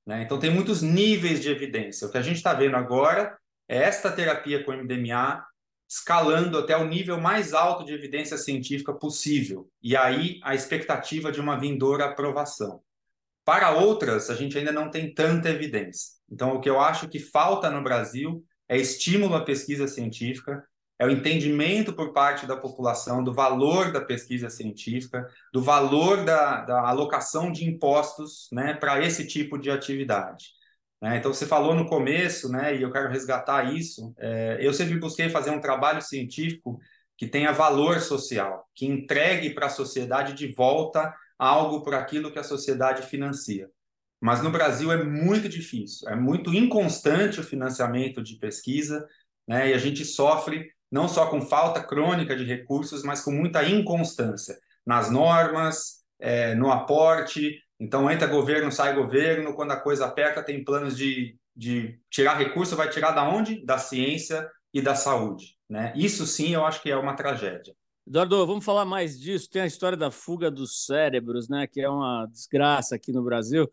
[0.06, 0.22] Né?
[0.22, 2.08] Então, tem muitos níveis de evidência.
[2.08, 3.36] O que a gente está vendo agora
[3.68, 5.44] esta terapia com MDMA
[5.90, 9.68] escalando até o nível mais alto de evidência científica possível.
[9.82, 12.85] E aí a expectativa de uma vindoura aprovação.
[13.46, 16.16] Para outras, a gente ainda não tem tanta evidência.
[16.30, 20.64] Então, o que eu acho que falta no Brasil é estímulo à pesquisa científica,
[20.98, 26.62] é o entendimento por parte da população do valor da pesquisa científica, do valor da,
[26.62, 30.48] da alocação de impostos né, para esse tipo de atividade.
[31.00, 31.18] Né?
[31.18, 35.30] Então, você falou no começo, né, e eu quero resgatar isso, é, eu sempre busquei
[35.30, 36.80] fazer um trabalho científico
[37.18, 42.40] que tenha valor social, que entregue para a sociedade de volta algo por aquilo que
[42.40, 43.70] a sociedade financia.
[44.22, 49.06] Mas no Brasil é muito difícil, é muito inconstante o financiamento de pesquisa,
[49.48, 53.64] né, e a gente sofre não só com falta crônica de recursos, mas com muita
[53.68, 60.44] inconstância nas normas, é, no aporte, então entra governo, sai governo, quando a coisa aperta,
[60.44, 63.66] tem planos de, de tirar recurso, vai tirar da onde?
[63.66, 65.58] Da ciência e da saúde.
[65.70, 65.92] Né?
[65.96, 67.76] Isso sim eu acho que é uma tragédia.
[68.08, 69.50] Eduardo, vamos falar mais disso.
[69.50, 71.66] Tem a história da fuga dos cérebros, né?
[71.68, 73.72] Que é uma desgraça aqui no Brasil.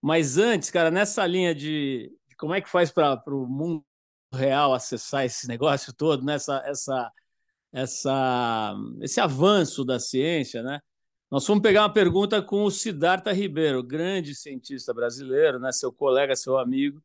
[0.00, 3.84] Mas antes, cara, nessa linha de, de como é que faz para o mundo
[4.32, 6.34] real acessar esse negócio todo, né?
[6.34, 7.12] essa,
[7.72, 10.80] essa, esse avanço da ciência, né?
[11.30, 15.72] Nós fomos pegar uma pergunta com o Siddhartha Ribeiro, grande cientista brasileiro, né?
[15.72, 17.02] seu colega, seu amigo,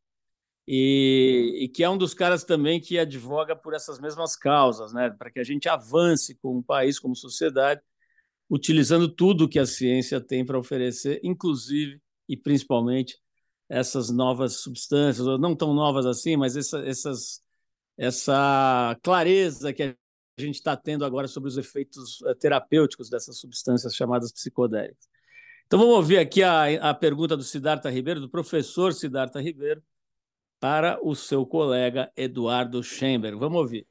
[0.67, 5.09] e, e, que é um dos caras também que advoga por essas mesmas causas, né?
[5.09, 7.81] para que a gente avance como país, como sociedade,
[8.49, 13.17] utilizando tudo que a ciência tem para oferecer, inclusive e principalmente
[13.69, 17.41] essas novas substâncias, ou não tão novas assim, mas essa, essas,
[17.97, 19.95] essa clareza que a
[20.37, 25.07] gente está tendo agora sobre os efeitos eh, terapêuticos dessas substâncias chamadas psicodélicas.
[25.65, 29.81] Então vamos ouvir aqui a, a pergunta do Siddhartha Ribeiro, do professor Siddhartha Ribeiro,
[30.61, 33.35] para o seu colega Eduardo Schemberg.
[33.35, 33.87] Vamos ouvir.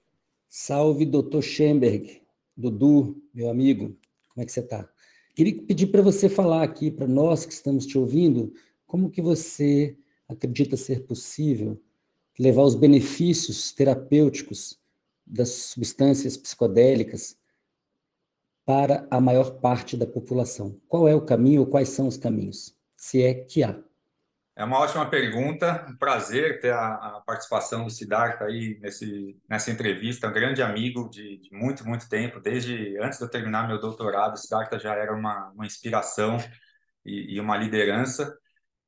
[0.48, 2.22] Salve, doutor Schemberg,
[2.56, 4.88] Dudu, meu amigo, como é que você está?
[5.34, 8.52] Queria pedir para você falar aqui para nós que estamos te ouvindo,
[8.86, 11.80] como que você acredita ser possível
[12.38, 14.78] levar os benefícios terapêuticos
[15.26, 17.36] das substâncias psicodélicas
[18.64, 20.80] para a maior parte da população?
[20.86, 23.82] Qual é o caminho ou quais são os caminhos, se é que há?
[24.56, 29.70] É uma ótima pergunta, um prazer ter a, a participação do Siddhartha aí nesse, nessa
[29.70, 33.80] entrevista, um grande amigo de, de, muito, muito tempo, desde antes de eu terminar meu
[33.80, 36.36] doutorado, o Siddhartha já era uma, uma inspiração
[37.04, 38.36] e, e uma liderança.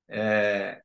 [0.08, 0.82] É,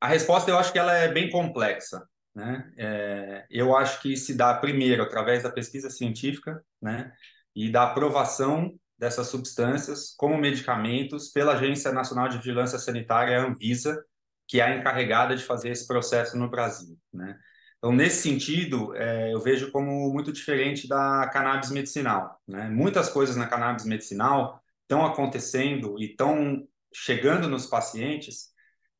[0.00, 2.72] a resposta eu acho que ela é bem complexa, né?
[2.76, 7.12] É, eu acho que se dá primeiro através da pesquisa científica, né?
[7.54, 8.72] E da aprovação
[9.02, 14.00] dessas substâncias como medicamentos pela Agência Nacional de Vigilância Sanitária, a Anvisa,
[14.46, 17.36] que é a encarregada de fazer esse processo no Brasil, né?
[17.78, 22.40] Então, nesse sentido, é, eu vejo como muito diferente da cannabis medicinal.
[22.46, 22.68] Né?
[22.68, 28.52] Muitas coisas na cannabis medicinal estão acontecendo e estão chegando nos pacientes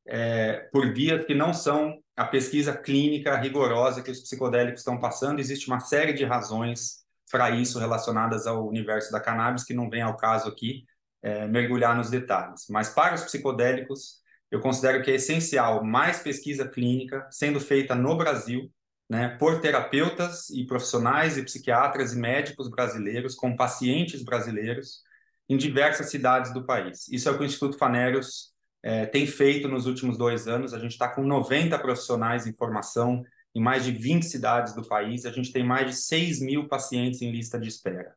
[0.05, 5.39] é, por vias que não são a pesquisa clínica rigorosa que os psicodélicos estão passando.
[5.39, 7.02] Existe uma série de razões
[7.33, 10.85] para isso relacionadas ao universo da cannabis que não vem ao caso aqui
[11.19, 12.67] é, mergulhar nos detalhes.
[12.69, 18.15] Mas para os psicodélicos, eu considero que é essencial mais pesquisa clínica sendo feita no
[18.15, 18.71] Brasil,
[19.09, 25.01] né, por terapeutas e profissionais e psiquiatras e médicos brasileiros com pacientes brasileiros
[25.49, 27.07] em diversas cidades do país.
[27.07, 30.71] Isso é o que o Instituto Fanérios é, tem feito nos últimos dois anos.
[30.71, 33.23] A gente está com 90 profissionais em formação
[33.55, 35.25] em mais de 20 cidades do país.
[35.25, 38.15] A gente tem mais de 6 mil pacientes em lista de espera.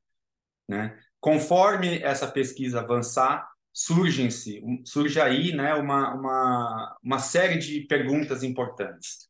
[0.68, 0.99] Né?
[1.20, 9.29] Conforme essa pesquisa avançar, surge-se, surge aí né, uma, uma, uma série de perguntas importantes.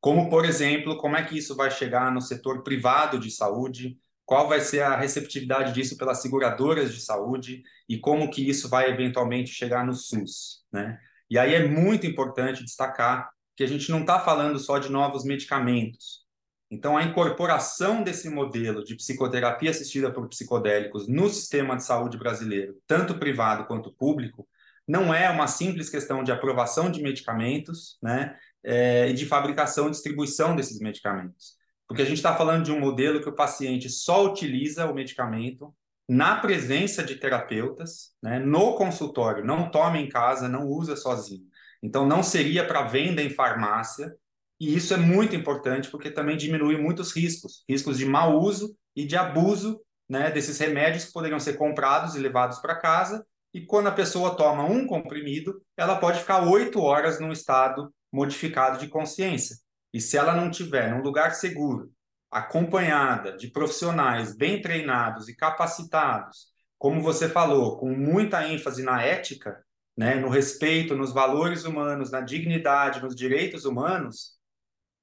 [0.00, 3.98] Como, por exemplo, como é que isso vai chegar no setor privado de saúde?
[4.24, 7.62] Qual vai ser a receptividade disso pelas seguradoras de saúde?
[7.88, 10.64] E como que isso vai eventualmente chegar no SUS?
[10.70, 10.98] Né?
[11.30, 15.24] E aí é muito importante destacar que a gente não está falando só de novos
[15.24, 16.26] medicamentos.
[16.70, 22.76] Então, a incorporação desse modelo de psicoterapia assistida por psicodélicos no sistema de saúde brasileiro,
[22.86, 24.46] tanto privado quanto público,
[24.86, 29.90] não é uma simples questão de aprovação de medicamentos né, é, e de fabricação e
[29.90, 31.54] distribuição desses medicamentos.
[31.88, 35.74] Porque a gente está falando de um modelo que o paciente só utiliza o medicamento
[36.08, 41.46] na presença de terapeutas, né, no consultório, não toma em casa, não usa sozinho.
[41.82, 44.14] Então, não seria para venda em farmácia,
[44.58, 49.04] e isso é muito importante porque também diminui muitos riscos, riscos de mau uso e
[49.04, 53.26] de abuso né, desses remédios que poderiam ser comprados e levados para casa.
[53.52, 58.78] E quando a pessoa toma um comprimido, ela pode ficar oito horas num estado modificado
[58.78, 59.56] de consciência.
[59.92, 61.90] E se ela não tiver num lugar seguro,
[62.30, 69.64] acompanhada de profissionais bem treinados e capacitados, como você falou, com muita ênfase na ética,
[69.96, 74.32] né, no respeito, nos valores humanos, na dignidade, nos direitos humanos,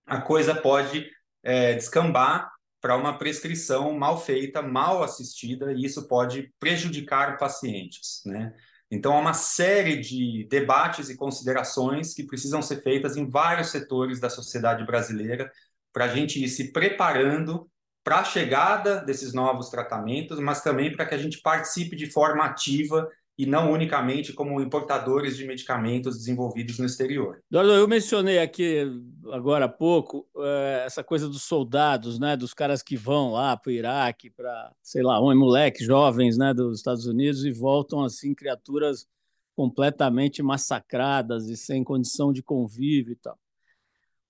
[0.06, 1.10] a coisa pode
[1.42, 8.54] é, descambar para uma prescrição mal feita, mal assistida, e isso pode prejudicar pacientes, né?
[8.92, 14.20] Então, há uma série de debates e considerações que precisam ser feitas em vários setores
[14.20, 15.52] da sociedade brasileira
[15.92, 17.68] para a gente ir se preparando
[18.04, 22.44] para a chegada desses novos tratamentos, mas também para que a gente participe de forma
[22.44, 27.42] ativa e não unicamente como importadores de medicamentos desenvolvidos no exterior.
[27.50, 28.86] Eduardo, eu mencionei aqui
[29.32, 33.70] agora há pouco é, essa coisa dos soldados, né, dos caras que vão lá para
[33.70, 38.36] o Iraque, para, sei lá, um moleque, jovens né, dos Estados Unidos e voltam assim,
[38.36, 39.08] criaturas
[39.56, 43.38] completamente massacradas e sem condição de convívio e tal.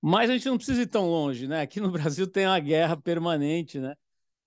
[0.02, 1.62] Mas a gente não precisa ir tão longe, né?
[1.62, 3.96] Aqui no Brasil tem uma guerra permanente, né?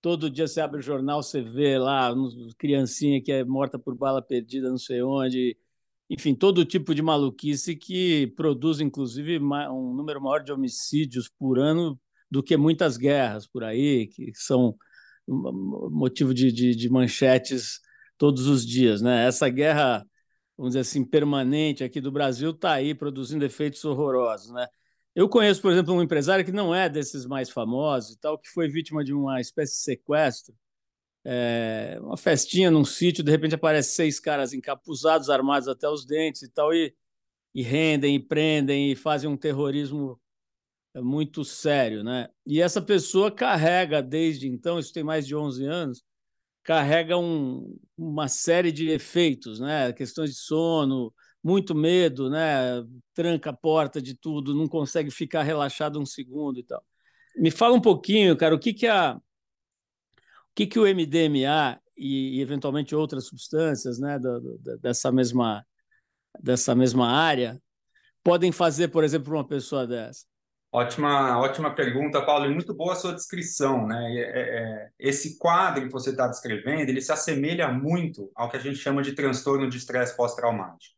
[0.01, 2.13] Todo dia você abre o jornal, você vê lá
[2.57, 5.57] criancinha que é morta por bala perdida, não sei onde.
[6.09, 11.99] Enfim, todo tipo de maluquice que produz, inclusive, um número maior de homicídios por ano
[12.31, 14.77] do que muitas guerras por aí, que são
[15.27, 17.81] motivo de, de, de manchetes
[18.17, 19.01] todos os dias.
[19.01, 19.27] Né?
[19.27, 20.05] Essa guerra,
[20.57, 24.51] vamos dizer assim, permanente aqui do Brasil está aí produzindo efeitos horrorosos.
[24.51, 24.67] Né?
[25.17, 28.47] Eu conheço, por exemplo, um empresário que não é desses mais famosos e tal, que
[28.49, 30.55] foi vítima de uma espécie de sequestro.
[31.25, 36.43] É, uma festinha num sítio, de repente aparecem seis caras encapuzados, armados até os dentes
[36.43, 36.95] e tal, e,
[37.51, 40.21] e rendem, e prendem, e fazem um terrorismo
[40.93, 42.29] é, muito sério, né?
[42.45, 46.03] E essa pessoa carrega desde então, isso tem mais de 11 anos,
[46.63, 49.91] carrega um, uma série de efeitos, né?
[49.93, 51.11] Questões de sono,
[51.43, 52.83] muito medo, né?
[53.13, 56.83] Tranca a porta de tudo, não consegue ficar relaxado um segundo e tal.
[57.37, 59.21] Me fala um pouquinho, cara, o que que a o
[60.55, 64.19] que que o MDMA e, e eventualmente outras substâncias, né,
[64.81, 65.65] dessa mesma
[66.39, 67.61] dessa mesma área
[68.23, 70.25] podem fazer, por exemplo, uma pessoa dessa?
[70.69, 74.13] Ótima, ótima pergunta, Paulo, e muito boa a sua descrição, né?
[74.15, 78.59] É, é, esse quadro que você está descrevendo, ele se assemelha muito ao que a
[78.59, 80.96] gente chama de transtorno de estresse pós-traumático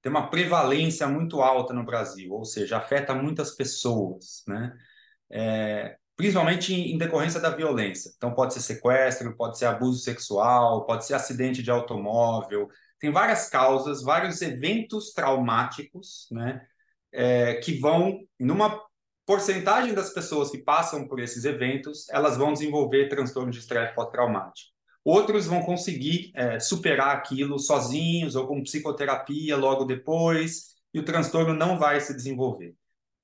[0.00, 4.72] tem uma prevalência muito alta no Brasil, ou seja, afeta muitas pessoas, né?
[5.30, 8.12] É, principalmente em, decorrência da violência.
[8.16, 12.68] Então, pode ser sequestro, pode ser abuso sexual, pode ser acidente de automóvel.
[12.98, 16.66] Tem várias causas, vários eventos traumáticos, né?
[17.12, 18.80] É, que vão, numa
[19.24, 24.77] porcentagem das pessoas que passam por esses eventos, elas vão desenvolver transtorno de estresse pós-traumático.
[25.04, 31.54] Outros vão conseguir é, superar aquilo sozinhos ou com psicoterapia logo depois, e o transtorno
[31.54, 32.74] não vai se desenvolver.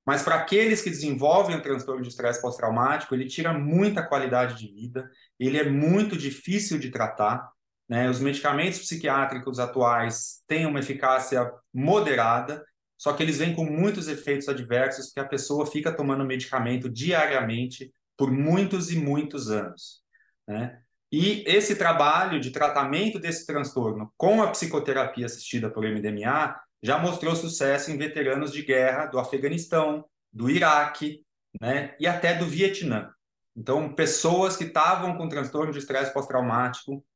[0.07, 4.73] Mas para aqueles que desenvolvem o transtorno de estresse pós-traumático, ele tira muita qualidade de
[4.73, 7.51] vida, ele é muito difícil de tratar.
[7.89, 8.09] Né?
[8.09, 12.65] Os medicamentos psiquiátricos atuais têm uma eficácia moderada,
[12.99, 17.93] só que eles vêm com muitos efeitos adversos, porque a pessoa fica tomando medicamento diariamente
[18.17, 20.03] por muitos e muitos anos.
[20.47, 20.81] Né?
[21.17, 27.37] E esse trabalho de tratamento desse transtorno com a psicoterapia assistida por MDMA já mostrou
[27.37, 31.25] sucesso em veteranos de guerra do Afeganistão, do Iraque,
[31.61, 33.13] né, e até do Vietnã.
[33.57, 37.07] Então, pessoas que estavam com transtorno de estresse pós-traumático,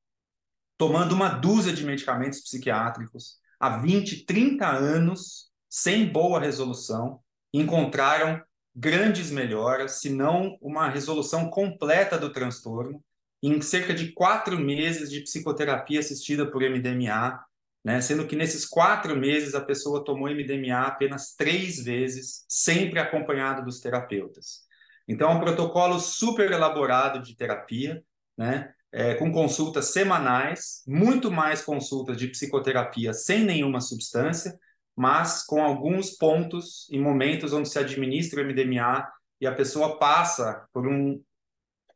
[0.76, 7.18] tomando uma dúzia de medicamentos psiquiátricos há 20, 30 anos, sem boa resolução,
[7.52, 8.40] encontraram
[8.72, 13.02] grandes melhoras, se não uma resolução completa do transtorno,
[13.42, 17.38] em cerca de quatro meses de psicoterapia assistida por MDMA,
[17.84, 18.00] né?
[18.00, 23.80] sendo que nesses quatro meses a pessoa tomou MDMA apenas três vezes, sempre acompanhado dos
[23.80, 24.66] terapeutas.
[25.06, 28.02] Então, é um protocolo super elaborado de terapia,
[28.36, 28.72] né?
[28.90, 34.58] É, com consultas semanais, muito mais consultas de psicoterapia sem nenhuma substância,
[34.96, 39.06] mas com alguns pontos e momentos onde se administra o MDMA
[39.40, 41.22] e a pessoa passa por um,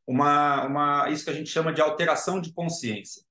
[0.06, 3.22] uma, uma, isso que a gente chama de alteração de consciência.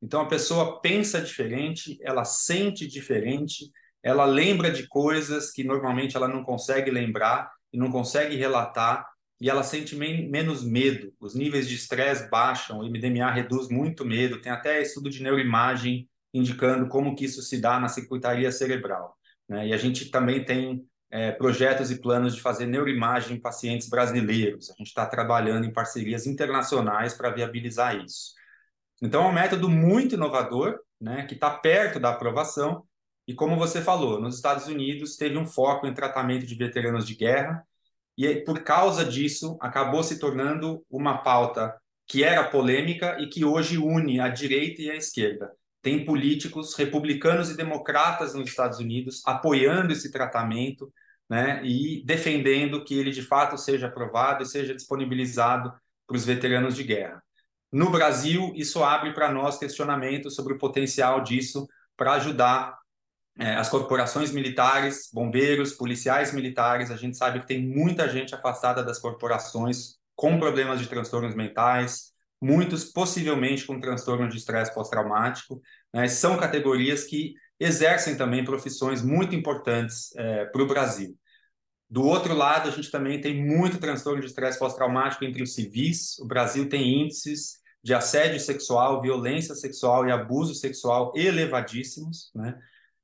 [0.00, 3.70] Então a pessoa pensa diferente, ela sente diferente,
[4.02, 9.06] ela lembra de coisas que normalmente ela não consegue lembrar e não consegue relatar,
[9.40, 11.12] e ela sente men menos medo.
[11.20, 14.40] Os níveis de estresse baixam, o MDMA reduz muito medo.
[14.40, 19.16] Tem até estudo de neuroimagem indicando como que isso se dá na circuitaria cerebral.
[19.48, 19.68] Né?
[19.68, 24.70] E a gente também tem é, projetos e planos de fazer neuroimagem em pacientes brasileiros.
[24.70, 28.32] A gente está trabalhando em parcerias internacionais para viabilizar isso.
[29.02, 32.84] Então, é um método muito inovador, né, que está perto da aprovação.
[33.28, 37.14] E como você falou, nos Estados Unidos teve um foco em tratamento de veteranos de
[37.14, 37.62] guerra,
[38.16, 41.74] e por causa disso acabou se tornando uma pauta
[42.06, 45.52] que era polêmica e que hoje une a direita e a esquerda.
[45.82, 50.92] Tem políticos republicanos e democratas nos Estados Unidos apoiando esse tratamento,
[51.32, 55.72] né, e defendendo que ele de fato seja aprovado e seja disponibilizado
[56.06, 57.22] para os veteranos de guerra.
[57.72, 61.66] No Brasil, isso abre para nós questionamentos sobre o potencial disso
[61.96, 62.76] para ajudar
[63.38, 66.90] é, as corporações militares, bombeiros, policiais militares.
[66.90, 72.12] A gente sabe que tem muita gente afastada das corporações com problemas de transtornos mentais,
[72.42, 75.62] muitos possivelmente com transtorno de estresse pós-traumático.
[75.94, 76.06] Né?
[76.08, 81.16] São categorias que exercem também profissões muito importantes é, para o Brasil.
[81.92, 86.18] Do outro lado, a gente também tem muito transtorno de estresse pós-traumático entre os civis.
[86.20, 92.58] O Brasil tem índices de assédio sexual, violência sexual e abuso sexual elevadíssimos, né?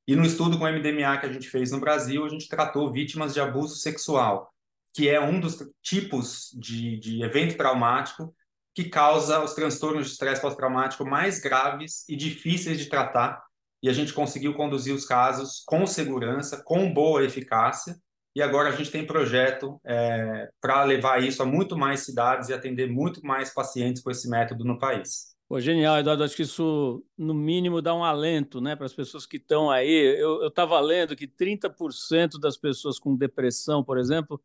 [0.07, 3.34] E no estudo com MDMA que a gente fez no Brasil, a gente tratou vítimas
[3.34, 4.51] de abuso sexual,
[4.95, 8.34] que é um dos tipos de, de evento traumático
[8.74, 13.45] que causa os transtornos de estresse pós-traumático mais graves e difíceis de tratar.
[13.82, 17.95] E a gente conseguiu conduzir os casos com segurança, com boa eficácia,
[18.39, 22.55] e agora a gente tem projeto é, para levar isso a muito mais cidades e
[22.55, 25.34] atender muito mais pacientes com esse método no país.
[25.49, 26.22] Pô, genial, Eduardo.
[26.22, 29.91] Acho que isso, no mínimo, dá um alento né, para as pessoas que estão aí.
[30.20, 34.41] Eu estava lendo que 30% das pessoas com depressão, por exemplo,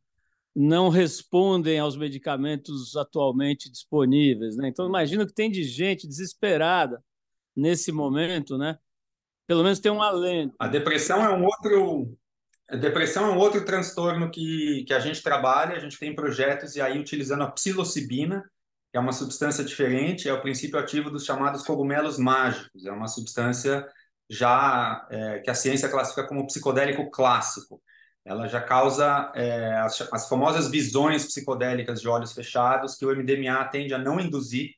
[0.55, 4.57] não respondem aos medicamentos atualmente disponíveis.
[4.57, 4.69] Né?
[4.69, 6.99] Então, imagino que tem de gente desesperada
[7.55, 8.79] nesse momento, né?
[9.45, 10.55] Pelo menos tem um alento.
[10.57, 12.17] A depressão é um outro
[12.71, 16.81] depressão é um outro transtorno que, que a gente trabalha, a gente tem projetos e
[16.81, 18.43] aí utilizando a psilocibina,
[18.91, 23.07] que é uma substância diferente, é o princípio ativo dos chamados cogumelos mágicos, é uma
[23.07, 23.87] substância
[24.29, 27.81] já é, que a ciência classifica como psicodélico clássico.
[28.25, 33.65] Ela já causa é, as, as famosas visões psicodélicas de olhos fechados que o MDMA
[33.65, 34.71] tende a não induzir,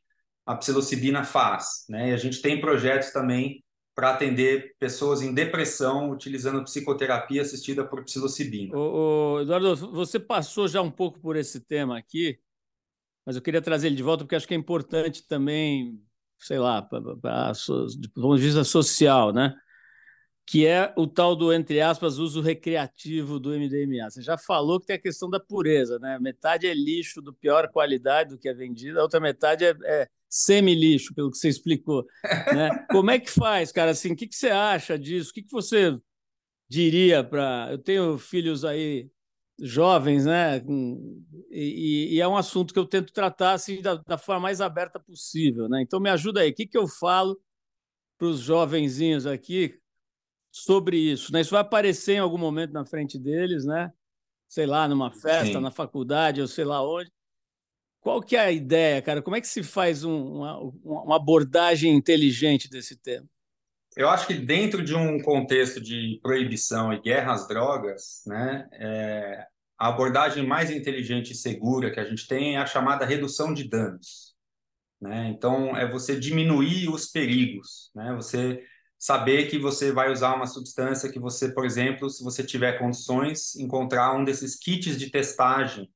[0.45, 1.85] a psilocibina faz.
[1.89, 2.09] Né?
[2.09, 3.63] E a gente tem projetos também
[3.95, 8.77] para atender pessoas em depressão utilizando psicoterapia assistida por psilocibina.
[8.77, 12.37] Ô, ô, Eduardo, você passou já um pouco por esse tema aqui,
[13.25, 16.03] mas eu queria trazer ele de volta porque acho que é importante também,
[16.37, 19.55] sei lá, pra, do ponto de vista social, né?
[20.45, 24.11] Que é o tal do, entre aspas, uso recreativo do MDMA.
[24.11, 26.19] Você já falou que tem a questão da pureza, né?
[26.19, 30.09] Metade é lixo do pior qualidade do que é vendido, a outra metade é, é
[30.35, 32.05] semi-lixo, pelo que você explicou.
[32.53, 32.69] Né?
[32.91, 33.91] Como é que faz, cara?
[33.91, 35.31] Assim, o que, que você acha disso?
[35.31, 35.97] O que, que você
[36.67, 37.69] diria para.
[37.71, 39.09] Eu tenho filhos aí
[39.57, 40.61] jovens, né?
[41.49, 44.99] E, e, é um assunto que eu tento tratar assim da, da, forma mais aberta
[44.99, 45.81] possível, né?
[45.81, 47.39] Então me ajuda aí, o que, que eu falo
[48.17, 49.79] para os jovenzinhos aqui
[50.51, 51.31] sobre isso?
[51.31, 51.39] Né?
[51.39, 53.93] Isso vai aparecer em algum momento na frente deles, né?
[54.49, 55.61] Sei lá, numa festa, Sim.
[55.61, 57.09] na faculdade, ou sei lá onde.
[58.05, 59.19] Qual que é a ideia, cara?
[59.19, 63.27] Como é que se faz um, uma, uma abordagem inteligente desse tema?
[63.97, 69.47] Eu acho que dentro de um contexto de proibição e guerra às drogas, né, é,
[69.75, 73.67] a abordagem mais inteligente e segura que a gente tem é a chamada redução de
[73.67, 74.35] danos.
[75.01, 75.33] Né?
[75.35, 78.13] Então, é você diminuir os perigos, né?
[78.13, 78.61] você
[78.99, 83.55] saber que você vai usar uma substância que você, por exemplo, se você tiver condições,
[83.55, 85.89] encontrar um desses kits de testagem.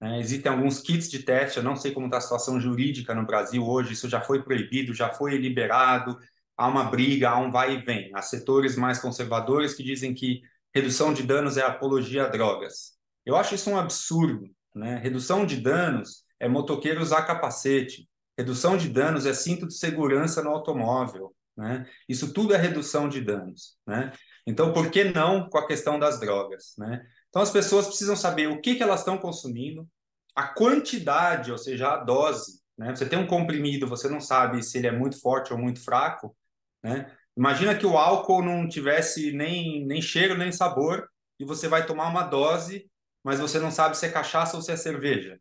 [0.00, 0.18] Né?
[0.20, 3.66] Existem alguns kits de teste, eu não sei como está a situação jurídica no Brasil
[3.66, 6.18] hoje, isso já foi proibido, já foi liberado,
[6.56, 8.10] há uma briga, há um vai e vem.
[8.14, 10.42] Há setores mais conservadores que dizem que
[10.74, 12.92] redução de danos é apologia a drogas.
[13.24, 14.44] Eu acho isso um absurdo.
[14.74, 14.96] Né?
[14.98, 18.08] Redução de danos é motoqueiro usar capacete.
[18.36, 21.34] Redução de danos é cinto de segurança no automóvel.
[21.56, 21.86] Né?
[22.08, 23.76] Isso tudo é redução de danos.
[23.86, 24.12] Né?
[24.46, 26.74] Então, por que não com a questão das drogas?
[26.78, 27.02] Né?
[27.30, 29.88] Então, as pessoas precisam saber o que, que elas estão consumindo,
[30.34, 32.60] a quantidade, ou seja, a dose.
[32.76, 32.94] Né?
[32.94, 36.36] Você tem um comprimido, você não sabe se ele é muito forte ou muito fraco,
[36.82, 37.14] né?
[37.36, 41.08] Imagina que o álcool não tivesse nem, nem cheiro nem sabor
[41.38, 42.90] e você vai tomar uma dose,
[43.24, 45.38] mas você não sabe se é cachaça ou se é cerveja.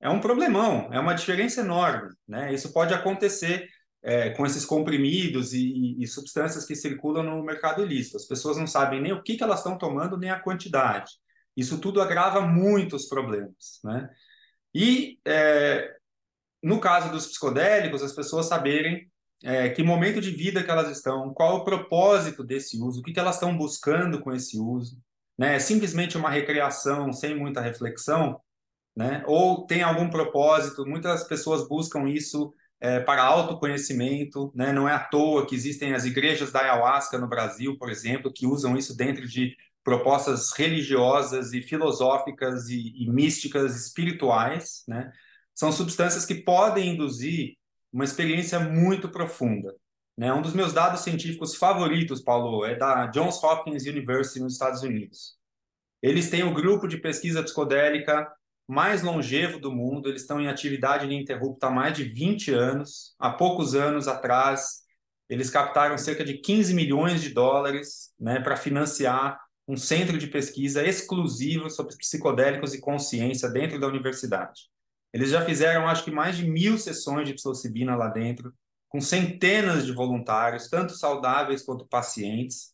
[0.00, 2.12] É um problemão, é uma diferença enorme.
[2.26, 2.52] Né?
[2.52, 3.68] Isso pode acontecer
[4.02, 8.16] é, com esses comprimidos e, e, substâncias que circulam no mercado ilícito.
[8.16, 11.12] As pessoas não sabem nem o que, que elas estão tomando, nem a quantidade.
[11.56, 13.80] Isso tudo agrava muito os problemas.
[13.84, 14.08] Né?
[14.74, 15.96] E, é,
[16.62, 19.10] no caso dos psicodélicos, as pessoas saberem
[19.42, 23.12] é, que momento de vida que elas estão, qual o propósito desse uso, o que,
[23.12, 24.98] que elas estão buscando com esse uso.
[25.36, 25.56] Né?
[25.56, 28.40] É simplesmente uma recreação sem muita reflexão,
[28.96, 29.22] né?
[29.26, 34.72] ou tem algum propósito, muitas pessoas buscam isso é, para autoconhecimento, né?
[34.72, 38.46] não é à toa que existem as igrejas da ayahuasca no Brasil, por exemplo, que
[38.46, 39.54] usam isso dentro de
[39.84, 45.10] propostas religiosas e filosóficas e, e místicas espirituais, né?
[45.54, 47.56] São substâncias que podem induzir
[47.92, 49.74] uma experiência muito profunda.
[50.16, 50.32] Né?
[50.32, 55.36] Um dos meus dados científicos favoritos, Paulo, é da Johns Hopkins University nos Estados Unidos.
[56.02, 58.30] Eles têm o grupo de pesquisa psicodélica
[58.70, 63.16] mais longevo do mundo, eles estão em atividade ininterrupta há mais de 20 anos.
[63.18, 64.82] Há poucos anos atrás,
[65.28, 70.86] eles captaram cerca de 15 milhões de dólares né, para financiar um centro de pesquisa
[70.86, 74.70] exclusivo sobre psicodélicos e consciência dentro da universidade.
[75.12, 78.54] Eles já fizeram, acho que, mais de mil sessões de psilocibina lá dentro,
[78.88, 82.72] com centenas de voluntários, tanto saudáveis quanto pacientes.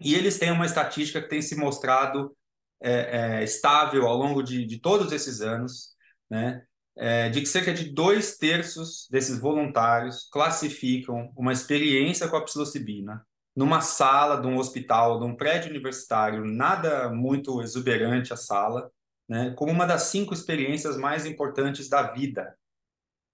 [0.00, 2.34] E eles têm uma estatística que tem se mostrado
[2.82, 5.90] é, é, estável ao longo de, de, todos esses anos,
[6.30, 6.62] né?
[6.94, 13.24] É, de que cerca de dois terços desses voluntários classificam uma experiência com a psilocibina
[13.54, 18.90] numa sala de um hospital, de um prédio universitário, nada muito exuberante a sala,
[19.28, 22.54] né, como uma das cinco experiências mais importantes da vida.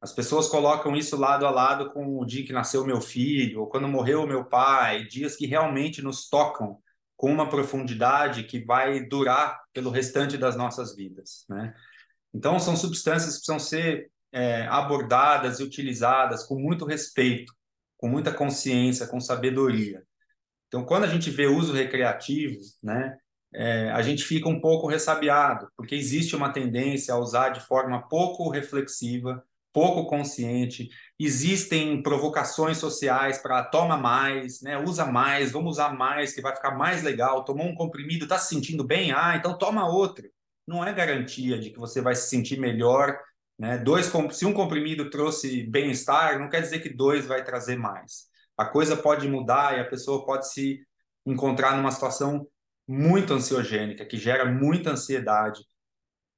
[0.01, 3.67] As pessoas colocam isso lado a lado com o dia que nasceu meu filho, ou
[3.69, 6.79] quando morreu meu pai, dias que realmente nos tocam
[7.19, 11.45] com uma profundidade que vai durar pelo restante das nossas vidas.
[11.49, 11.75] Né?
[12.33, 17.53] Então, são substâncias que precisam ser é, abordadas e utilizadas com muito respeito,
[17.97, 20.05] com muita consciência, com sabedoria.
[20.69, 23.19] Então, quando a gente vê uso recreativo, né,
[23.53, 28.07] é, a gente fica um pouco ressabiado, porque existe uma tendência a usar de forma
[28.09, 29.43] pouco reflexiva,
[29.73, 30.89] pouco consciente.
[31.21, 34.79] Existem provocações sociais para toma mais, né?
[34.79, 37.45] usa mais, vamos usar mais, que vai ficar mais legal.
[37.45, 39.11] Tomou um comprimido, está se sentindo bem?
[39.11, 40.31] Ah, então toma outro.
[40.67, 43.19] Não é garantia de que você vai se sentir melhor.
[43.59, 43.79] Né?
[43.79, 48.29] Dois, se um comprimido trouxe bem-estar, não quer dizer que dois vai trazer mais.
[48.57, 50.81] A coisa pode mudar e a pessoa pode se
[51.27, 52.47] encontrar numa situação
[52.87, 55.61] muito ansiogênica, que gera muita ansiedade,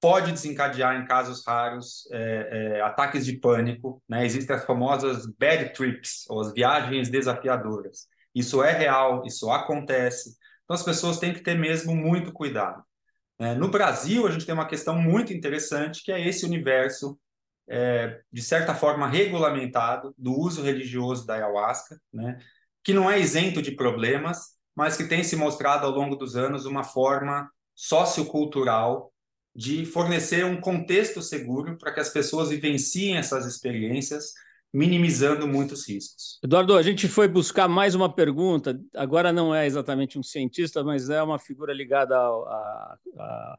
[0.01, 4.03] pode desencadear, em casos raros, é, é, ataques de pânico.
[4.09, 4.25] Né?
[4.25, 8.09] Existem as famosas bad trips, ou as viagens desafiadoras.
[8.35, 10.37] Isso é real, isso acontece.
[10.65, 12.83] Então, as pessoas têm que ter mesmo muito cuidado.
[13.39, 13.55] Né?
[13.55, 17.19] No Brasil, a gente tem uma questão muito interessante, que é esse universo,
[17.69, 22.39] é, de certa forma, regulamentado do uso religioso da ayahuasca, né?
[22.83, 26.65] que não é isento de problemas, mas que tem se mostrado ao longo dos anos
[26.65, 29.10] uma forma sociocultural
[29.55, 34.33] de fornecer um contexto seguro para que as pessoas vivenciem essas experiências
[34.73, 36.39] minimizando muitos riscos.
[36.43, 38.81] Eduardo, a gente foi buscar mais uma pergunta.
[38.95, 43.59] Agora não é exatamente um cientista, mas é uma figura ligada à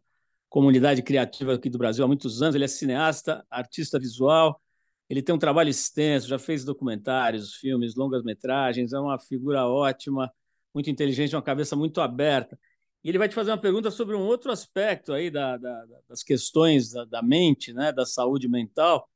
[0.50, 2.56] comunidade criativa aqui do Brasil há muitos anos.
[2.56, 4.62] Ele é cineasta, artista visual.
[5.10, 8.94] Ele tem um trabalho extenso, já fez documentários, filmes, longas metragens.
[8.94, 10.32] É uma figura ótima,
[10.74, 12.58] muito inteligente, uma cabeça muito aberta.
[13.04, 16.24] E ele vai te fazer uma pergunta sobre um outro aspecto aí da, da, das
[16.24, 19.08] questões da, da mente, né, da saúde mental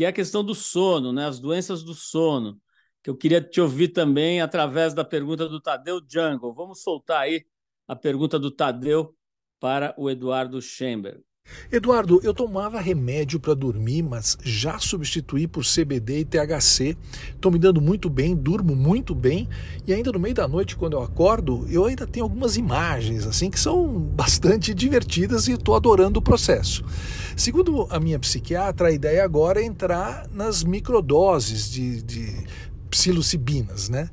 [0.00, 1.26] que é a questão do sono, né?
[1.26, 2.58] as doenças do sono,
[3.02, 6.54] que eu queria te ouvir também através da pergunta do Tadeu Jungle.
[6.54, 7.44] Vamos soltar aí
[7.86, 9.14] a pergunta do Tadeu
[9.60, 11.22] para o Eduardo Schember.
[11.70, 16.96] Eduardo, eu tomava remédio para dormir, mas já substituí por CBD e THC.
[17.34, 19.48] Estou me dando muito bem, durmo muito bem
[19.86, 23.50] e ainda no meio da noite, quando eu acordo, eu ainda tenho algumas imagens assim
[23.50, 26.84] que são bastante divertidas e estou adorando o processo.
[27.36, 32.46] Segundo a minha psiquiatra, a ideia agora é entrar nas microdoses de, de
[32.90, 34.10] psilocibinas, né?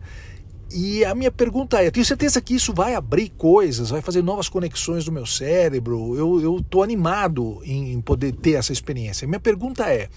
[0.72, 4.49] E a minha pergunta é: tenho certeza que isso vai abrir coisas, vai fazer novas
[4.49, 6.15] conexões no meu cérebro?
[6.18, 9.28] Eu estou animado em, em, poder ter essa experiência.
[9.28, 10.09] Minha pergunta é: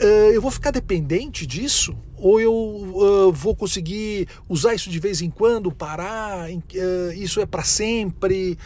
[0.00, 1.96] uh, eu vou ficar dependente disso?
[2.16, 6.48] Ou eu uh, vou conseguir usar isso de vez em quando, parar?
[6.50, 8.56] Uh, isso é para sempre?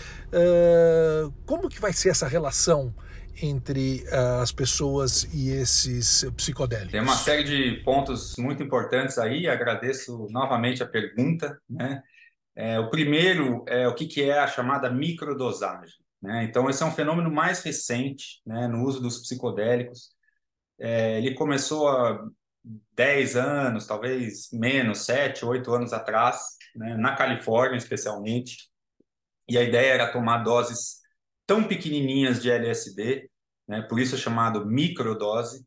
[1.47, 2.93] como que vai ser essa relação?
[3.43, 6.93] Entre uh, as pessoas e esses psicodélicos?
[6.93, 11.61] Tem uma série de pontos muito importantes aí, agradeço novamente a pergunta.
[11.69, 12.03] Né?
[12.57, 15.97] É, o primeiro é o que, que é a chamada microdosagem.
[16.21, 16.45] Né?
[16.45, 20.11] Então, esse é um fenômeno mais recente né, no uso dos psicodélicos.
[20.79, 22.25] É, ele começou há
[22.95, 26.41] 10 anos, talvez menos, 7, 8 anos atrás,
[26.75, 28.69] né, na Califórnia especialmente,
[29.49, 30.99] e a ideia era tomar doses
[31.47, 33.28] tão pequenininhas de LSD,
[33.69, 35.67] né, por isso é chamado microdose,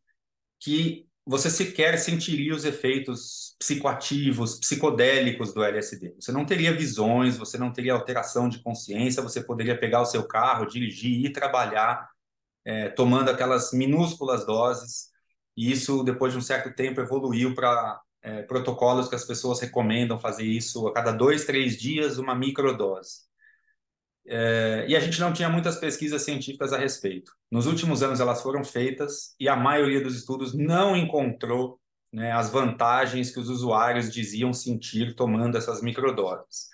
[0.59, 6.15] que você sequer sentiria os efeitos psicoativos, psicodélicos do LSD.
[6.19, 10.27] Você não teria visões, você não teria alteração de consciência, você poderia pegar o seu
[10.27, 12.09] carro, dirigir e trabalhar
[12.65, 15.09] é, tomando aquelas minúsculas doses.
[15.55, 20.19] E isso, depois de um certo tempo, evoluiu para é, protocolos que as pessoas recomendam
[20.19, 23.30] fazer isso a cada dois, três dias, uma microdose.
[24.27, 27.31] É, e a gente não tinha muitas pesquisas científicas a respeito.
[27.49, 31.79] Nos últimos anos elas foram feitas e a maioria dos estudos não encontrou
[32.13, 36.69] né, as vantagens que os usuários diziam sentir tomando essas microdoses.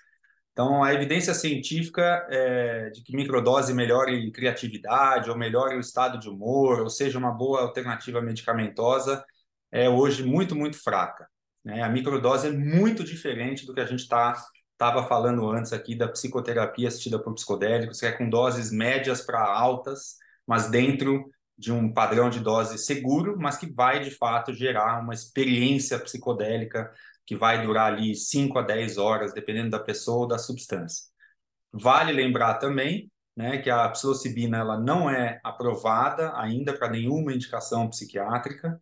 [0.52, 6.28] Então, a evidência científica é, de que microdose melhore criatividade ou melhore o estado de
[6.28, 9.24] humor, ou seja, uma boa alternativa medicamentosa,
[9.70, 11.28] é hoje muito, muito fraca.
[11.64, 11.80] Né?
[11.82, 14.34] A microdose é muito diferente do que a gente está
[14.78, 19.44] estava falando antes aqui da psicoterapia assistida por psicodélicos, que é com doses médias para
[19.44, 20.16] altas,
[20.46, 25.12] mas dentro de um padrão de dose seguro, mas que vai de fato gerar uma
[25.12, 26.92] experiência psicodélica
[27.26, 31.06] que vai durar ali 5 a 10 horas, dependendo da pessoa ou da substância.
[31.72, 37.88] Vale lembrar também né, que a psilocibina ela não é aprovada ainda para nenhuma indicação
[37.90, 38.80] psiquiátrica.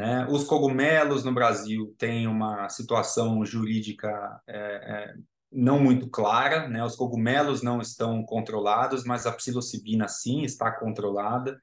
[0.00, 0.26] Né?
[0.30, 5.14] Os cogumelos no Brasil têm uma situação jurídica é, é,
[5.52, 6.82] não muito clara, né?
[6.82, 11.60] Os cogumelos não estão controlados, mas a psilocibina sim está controlada,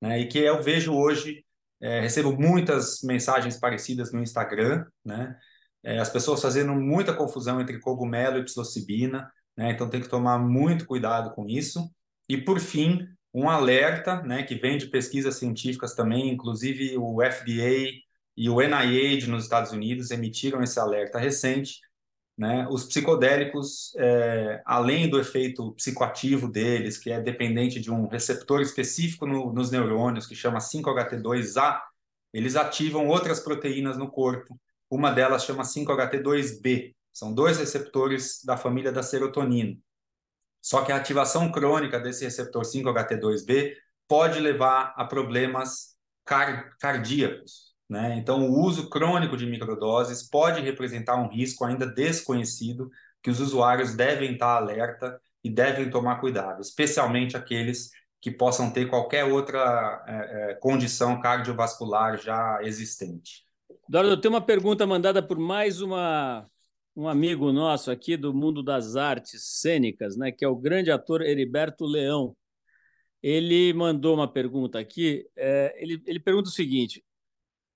[0.00, 0.18] né?
[0.18, 1.44] E que eu vejo hoje,
[1.78, 5.36] é, recebo muitas mensagens parecidas no Instagram, né?
[5.82, 9.72] É, as pessoas fazendo muita confusão entre cogumelo e psilocibina, né?
[9.72, 11.86] Então tem que tomar muito cuidado com isso.
[12.30, 14.42] E por fim, um alerta, né?
[14.44, 17.90] Que vem de pesquisas científicas também, inclusive o FDA
[18.36, 21.80] e o NIH nos Estados Unidos emitiram esse alerta recente
[22.36, 22.66] né?
[22.68, 29.24] Os psicodélicos, é, além do efeito psicoativo deles, que é dependente de um receptor específico
[29.24, 31.80] no, nos neurônios, que chama 5-HT2A,
[32.32, 34.58] eles ativam outras proteínas no corpo.
[34.90, 36.92] Uma delas chama 5-HT2B.
[37.12, 39.78] São dois receptores da família da serotonina.
[40.64, 43.74] Só que a ativação crônica desse receptor 5-HT2B
[44.08, 45.94] pode levar a problemas
[46.24, 47.74] car cardíacos.
[47.86, 48.16] Né?
[48.16, 52.90] Então, o uso crônico de microdoses pode representar um risco ainda desconhecido
[53.22, 58.88] que os usuários devem estar alerta e devem tomar cuidado, especialmente aqueles que possam ter
[58.88, 63.44] qualquer outra é, é, condição cardiovascular já existente.
[63.86, 66.48] Dora, eu tenho uma pergunta mandada por mais uma,
[66.96, 71.22] um amigo nosso aqui do mundo das artes cênicas, né, que é o grande ator
[71.22, 72.36] Heriberto Leão.
[73.22, 75.26] Ele mandou uma pergunta aqui.
[75.36, 77.04] É, ele, ele pergunta o seguinte: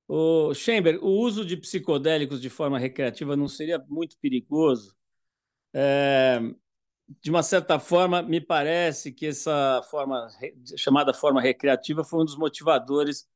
[0.07, 4.97] o Chamber, o uso de psicodélicos de forma recreativa não seria muito perigoso?
[5.75, 6.41] É,
[7.21, 10.29] de uma certa forma, me parece que essa forma
[10.77, 13.27] chamada forma recreativa foi um dos motivadores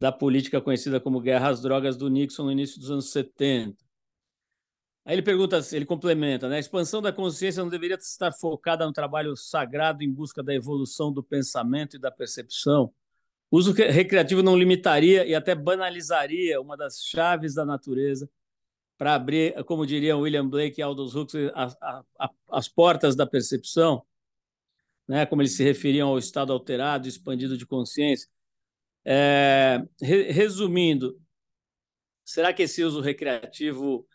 [0.00, 3.89] da política conhecida como guerra às drogas do Nixon no início dos anos 70.
[5.04, 6.56] Aí ele pergunta, ele complementa, né?
[6.56, 11.12] A expansão da consciência não deveria estar focada no trabalho sagrado em busca da evolução
[11.12, 12.92] do pensamento e da percepção.
[13.50, 18.30] O uso recreativo não limitaria e até banalizaria uma das chaves da natureza
[18.96, 23.26] para abrir, como diriam William Blake e Aldous Huxley, a, a, a, as portas da
[23.26, 24.04] percepção,
[25.08, 25.24] né?
[25.24, 28.28] Como eles se referiam ao estado alterado, expandido de consciência.
[29.04, 31.18] É, re, resumindo,
[32.22, 34.06] será que esse uso recreativo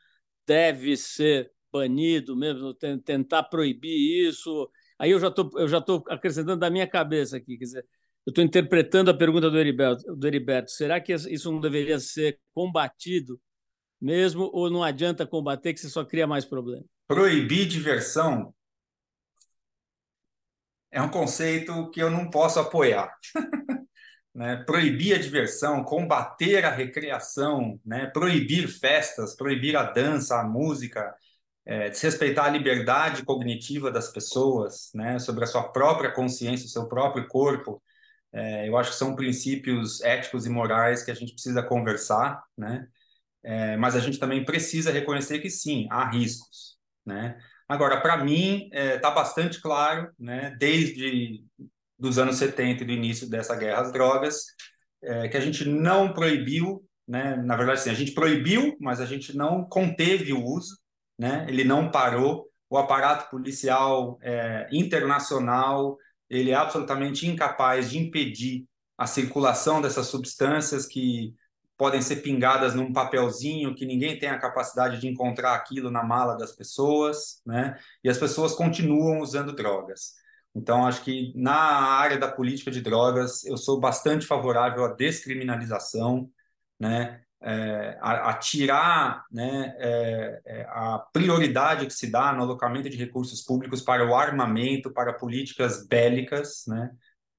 [0.46, 4.70] deve ser banido mesmo, tentar proibir isso.
[4.98, 7.86] Aí eu já tô, eu já estou acrescentando da minha cabeça aqui, quer dizer,
[8.26, 10.72] eu estou interpretando a pergunta do Heriberto, do Heriberto.
[10.72, 13.40] Será que isso não deveria ser combatido
[14.02, 16.84] mesmo ou não adianta combater que você só cria mais problema?
[17.08, 18.54] Proibir diversão
[20.92, 23.14] é um conceito que eu não posso apoiar.
[24.36, 31.16] né, proibir a diversão, combater a recreação, né, proibir festas, proibir a dança, a música,
[31.66, 36.88] é, desrespeitar a liberdade cognitiva das pessoas, né, sobre a sua própria consciência, o seu
[36.88, 37.82] próprio corpo.
[38.34, 42.86] É, eu acho que são princípios éticos e morais que a gente precisa conversar, né?
[43.42, 47.38] É, mas a gente também precisa reconhecer que sim, há riscos, né?
[47.70, 51.44] Agora, para mim, está é, tá bastante claro, né, desde
[51.98, 54.46] dos anos 70 e do início dessa guerra às drogas,
[55.04, 57.36] é, que a gente não proibiu, né?
[57.36, 60.78] na verdade, sim, a gente proibiu, mas a gente não conteve o uso,
[61.18, 61.46] né?
[61.48, 62.46] ele não parou.
[62.70, 65.98] O aparato policial é, internacional
[66.30, 68.66] ele é absolutamente incapaz de impedir
[68.98, 71.36] a circulação dessas substâncias que
[71.78, 76.38] podem ser pingadas num papelzinho que ninguém tem a capacidade de encontrar aquilo na mala
[76.38, 77.78] das pessoas, né?
[78.04, 80.14] E as pessoas continuam usando drogas.
[80.56, 86.30] Então, acho que na área da política de drogas, eu sou bastante favorável à descriminalização,
[86.80, 87.22] né?
[87.42, 92.98] É, a, a, tirar né, é, é, a prioridade que se dá no alocamento de
[92.98, 96.90] recursos públicos para o armamento, para políticas bélicas, né?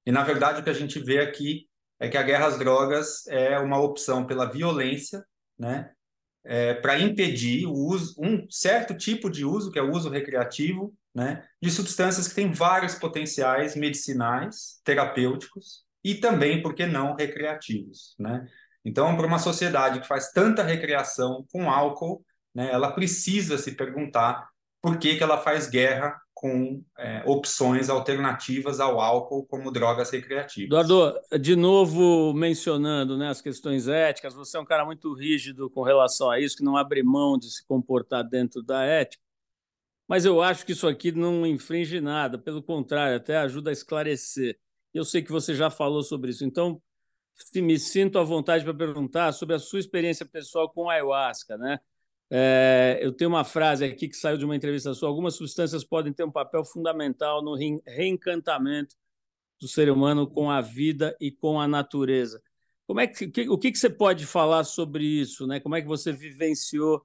[0.04, 1.66] E, na verdade, o que a gente vê aqui
[1.98, 5.24] é que a guerra às drogas é uma opção pela violência,
[5.58, 5.90] né?
[6.44, 10.94] É, para impedir o uso, um certo tipo de uso, que é o uso recreativo,
[11.16, 18.14] né, de substâncias que têm vários potenciais medicinais, terapêuticos e também, por que não, recreativos.
[18.18, 18.46] Né?
[18.84, 22.22] Então, para uma sociedade que faz tanta recreação com álcool,
[22.54, 24.46] né, ela precisa se perguntar
[24.82, 30.84] por que, que ela faz guerra com é, opções alternativas ao álcool como drogas recreativas.
[30.84, 35.82] Eduardo, de novo mencionando né, as questões éticas, você é um cara muito rígido com
[35.82, 39.25] relação a isso, que não abre mão de se comportar dentro da ética.
[40.08, 44.58] Mas eu acho que isso aqui não infringe nada, pelo contrário, até ajuda a esclarecer.
[44.94, 46.80] Eu sei que você já falou sobre isso, então
[47.56, 51.78] me sinto à vontade para perguntar sobre a sua experiência pessoal com ayahuasca, né?
[52.28, 55.08] É, eu tenho uma frase aqui que saiu de uma entrevista sua.
[55.08, 58.96] Algumas substâncias podem ter um papel fundamental no reencantamento
[59.60, 62.42] do ser humano com a vida e com a natureza.
[62.86, 65.60] Como é que, o que, que você pode falar sobre isso, né?
[65.60, 67.04] Como é que você vivenciou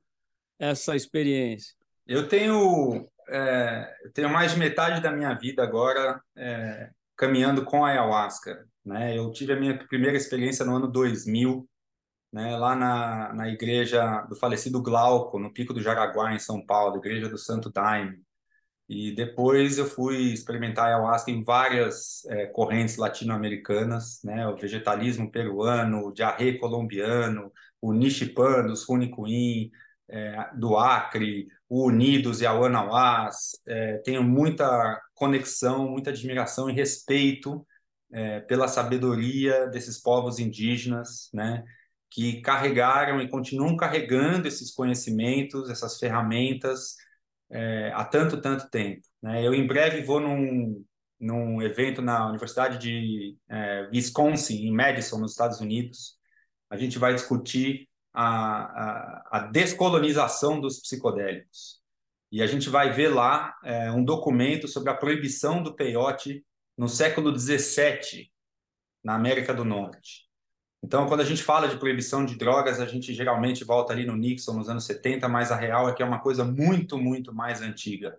[0.59, 1.75] essa experiência?
[2.11, 7.85] Eu tenho, é, eu tenho mais de metade da minha vida agora é, caminhando com
[7.85, 8.67] a ayahuasca.
[8.85, 9.17] Né?
[9.17, 11.65] Eu tive a minha primeira experiência no ano 2000,
[12.33, 16.97] né, lá na, na igreja do falecido Glauco, no Pico do Jaraguá, em São Paulo,
[16.97, 18.21] igreja do Santo Daime.
[18.89, 26.07] E depois eu fui experimentar ayahuasca em várias é, correntes latino-americanas, né, o vegetalismo peruano,
[26.07, 29.71] o diarré colombiano, o Nishipan dos Runicuim,
[30.09, 36.73] é, do Acre, o Unidos e a Wanawás, é, tenho muita conexão, muita admiração e
[36.73, 37.65] respeito
[38.11, 41.63] é, pela sabedoria desses povos indígenas, né,
[42.09, 46.97] que carregaram e continuam carregando esses conhecimentos, essas ferramentas
[47.49, 49.07] é, há tanto, tanto tempo.
[49.23, 49.41] Né?
[49.47, 50.83] Eu em breve vou num,
[51.17, 56.17] num evento na Universidade de é, Wisconsin, em Madison, nos Estados Unidos.
[56.69, 61.81] A gente vai discutir a, a, a descolonização dos psicodélicos.
[62.31, 66.45] E a gente vai ver lá é, um documento sobre a proibição do peiote
[66.77, 68.31] no século XVII,
[69.03, 70.29] na América do Norte.
[70.83, 74.15] Então, quando a gente fala de proibição de drogas, a gente geralmente volta ali no
[74.15, 77.61] Nixon, nos anos 70, mas a real é que é uma coisa muito, muito mais
[77.61, 78.17] antiga.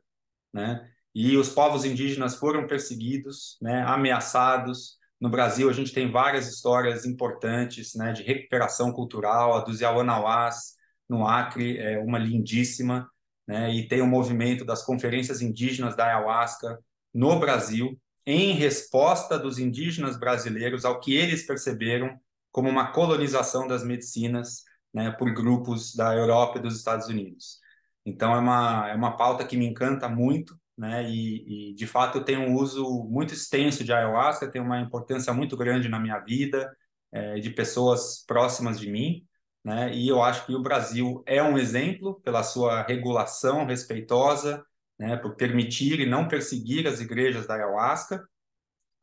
[0.52, 0.88] Né?
[1.14, 7.06] E os povos indígenas foram perseguidos, né, ameaçados, no Brasil, a gente tem várias histórias
[7.06, 10.74] importantes né, de recuperação cultural, a dos Yawanawás,
[11.08, 13.08] no Acre, é uma lindíssima,
[13.46, 16.76] né, e tem o movimento das conferências indígenas da Ayahuasca
[17.14, 17.96] no Brasil,
[18.26, 22.18] em resposta dos indígenas brasileiros ao que eles perceberam
[22.50, 27.60] como uma colonização das medicinas né, por grupos da Europa e dos Estados Unidos.
[28.04, 31.08] Então, é uma, é uma pauta que me encanta muito, né?
[31.08, 35.32] E, e, de fato eu tenho um uso muito extenso de ayahuasca, tem uma importância
[35.32, 36.74] muito grande na minha vida,
[37.12, 39.26] é, de pessoas próximas de mim,
[39.64, 39.94] né?
[39.94, 44.64] E eu acho que o Brasil é um exemplo pela sua regulação respeitosa,
[44.98, 45.16] né?
[45.16, 48.26] Por permitir e não perseguir as igrejas da ayahuasca,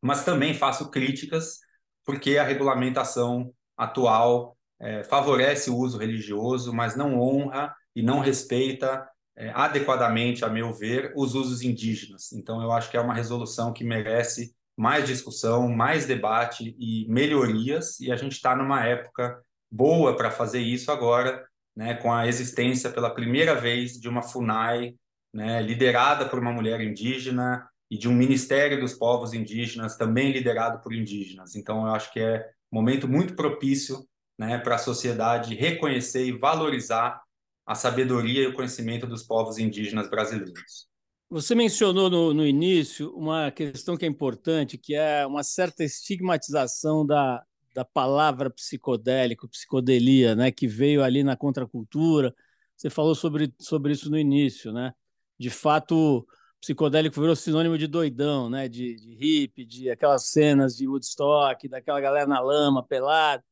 [0.01, 1.59] mas também faço críticas
[2.05, 9.07] porque a regulamentação atual é, favorece o uso religioso, mas não honra e não respeita
[9.39, 12.33] é, adequadamente, a meu ver, os usos indígenas.
[12.33, 18.01] Então, eu acho que é uma resolução que merece mais discussão, mais debate e melhorias,
[18.01, 22.89] e a gente está numa época boa para fazer isso agora, né, com a existência
[22.89, 24.95] pela primeira vez de uma FUNAI
[25.33, 30.81] né, liderada por uma mulher indígena e de um Ministério dos Povos Indígenas também liderado
[30.81, 31.55] por indígenas.
[31.55, 34.05] Então, eu acho que é um momento muito propício
[34.37, 37.21] né, para a sociedade reconhecer e valorizar
[37.69, 40.87] a sabedoria e o conhecimento dos povos indígenas brasileiros.
[41.29, 47.05] Você mencionou no, no, início uma questão que é importante, que é uma certa estigmatização
[47.05, 47.43] da,
[47.75, 52.33] da palavra psicodélico, psicodelia, né, que veio ali na contracultura.
[52.75, 54.91] Você falou sobre, sobre isso no início, né?
[55.37, 56.27] De fato,
[56.59, 58.67] psicodélico virou sinônimo de doidão, né?
[58.67, 63.43] De, de hippie, de aquelas cenas de Woodstock, daquela galera na lama, pelada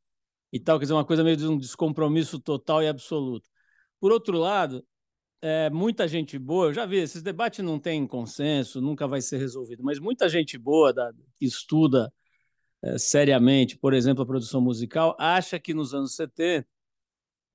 [0.52, 3.48] e tal, quer dizer, uma coisa meio de um descompromisso total e absoluto.
[4.00, 4.86] Por outro lado,
[5.42, 9.38] é, muita gente boa, eu já vi, esses debates não têm consenso, nunca vai ser
[9.38, 12.12] resolvido, mas muita gente boa da, que estuda
[12.82, 16.68] é, seriamente, por exemplo, a produção musical, acha que nos anos 70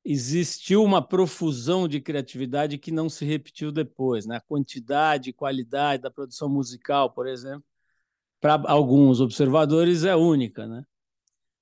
[0.04, 4.26] existiu uma profusão de criatividade que não se repetiu depois.
[4.26, 4.36] Né?
[4.36, 7.64] A quantidade e qualidade da produção musical, por exemplo,
[8.40, 10.66] para alguns observadores é única.
[10.66, 10.84] Né?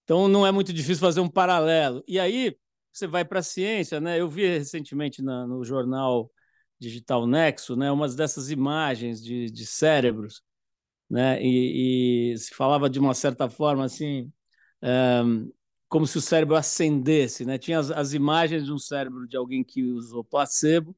[0.05, 2.03] Então não é muito difícil fazer um paralelo.
[2.09, 2.57] E aí
[2.93, 4.21] você vai para a ciência, né?
[4.21, 6.31] Eu vi recentemente na, no jornal
[6.79, 10.43] Digital Nexo, né, umas dessas imagens de, de cérebros,
[11.11, 11.43] né?
[11.43, 14.33] E, e, se falava de uma certa forma assim,
[15.89, 17.59] como se o cérebro acendesse, né?
[17.59, 20.97] Tinha as, as imagens de um cérebro de alguém que usou placebo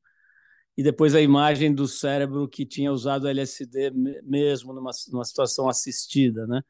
[0.76, 3.90] e depois a imagem do cérebro que tinha usado LSD
[4.22, 6.62] mesmo numa, numa situação assistida, né?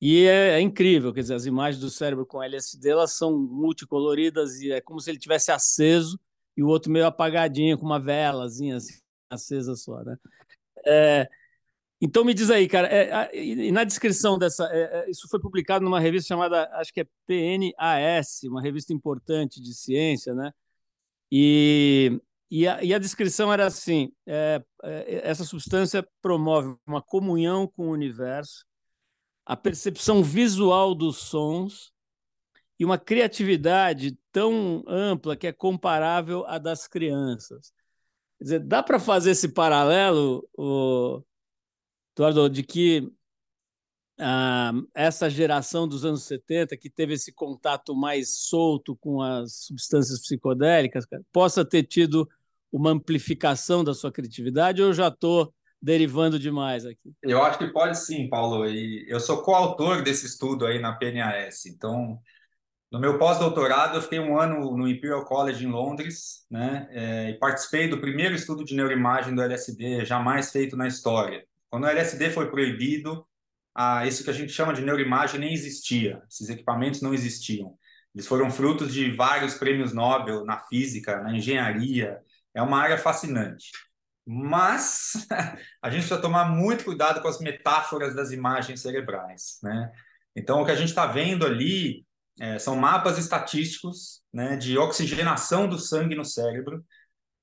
[0.00, 4.58] E é, é, incrível, quer dizer, as imagens do cérebro com LSD elas são multicoloridas
[4.60, 6.18] e é como se ele tivesse aceso
[6.56, 8.94] e o outro meio apagadinho com uma velazinha assim,
[9.28, 10.16] acesa só, né?
[10.86, 11.28] É,
[12.00, 15.84] então me diz aí, cara, é, e na descrição dessa, é, é, isso foi publicado
[15.84, 20.50] numa revista chamada, acho que é PNAS, uma revista importante de ciência, né?
[21.30, 22.18] E,
[22.50, 24.62] e, a, e a descrição era assim: é,
[25.22, 28.64] essa substância promove uma comunhão com o universo
[29.50, 31.92] a percepção visual dos sons
[32.78, 37.72] e uma criatividade tão ampla que é comparável à das crianças.
[38.38, 41.20] Quer dizer, dá para fazer esse paralelo, o,
[42.12, 43.12] Eduardo, de que
[44.20, 50.20] ah, essa geração dos anos 70, que teve esse contato mais solto com as substâncias
[50.20, 52.30] psicodélicas, cara, possa ter tido
[52.70, 57.12] uma amplificação da sua criatividade, ou eu já estou derivando demais aqui.
[57.22, 58.66] Eu acho que pode sim, Paulo.
[58.66, 61.66] E eu sou coautor desse estudo aí na PNAS.
[61.66, 62.20] Então,
[62.90, 66.88] no meu pós-doutorado, eu fiquei um ano no Imperial College em Londres, né?
[66.90, 71.44] É, e participei do primeiro estudo de neuroimagem do LSD jamais feito na história.
[71.70, 73.24] Quando o LSD foi proibido,
[73.74, 76.20] ah, isso que a gente chama de neuroimagem nem existia.
[76.28, 77.78] Esses equipamentos não existiam.
[78.14, 82.20] Eles foram frutos de vários prêmios Nobel na física, na engenharia.
[82.52, 83.70] É uma área fascinante.
[84.32, 85.26] Mas
[85.82, 89.90] a gente precisa tomar muito cuidado com as metáforas das imagens cerebrais, né?
[90.36, 92.06] Então, o que a gente está vendo ali
[92.38, 96.84] é, são mapas estatísticos né, de oxigenação do sangue no cérebro,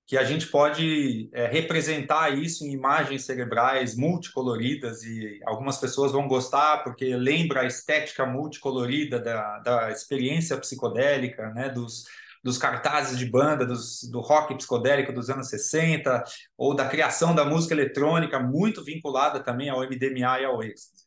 [0.06, 6.26] que a gente pode é, representar isso em imagens cerebrais multicoloridas e algumas pessoas vão
[6.26, 12.06] gostar porque lembra a estética multicolorida da, da experiência psicodélica, né, dos,
[12.48, 16.24] dos cartazes de banda dos, do rock psicodélico dos anos 60,
[16.58, 21.04] ou da criação da música eletrônica, muito vinculada também ao MDMA e ao êxtase.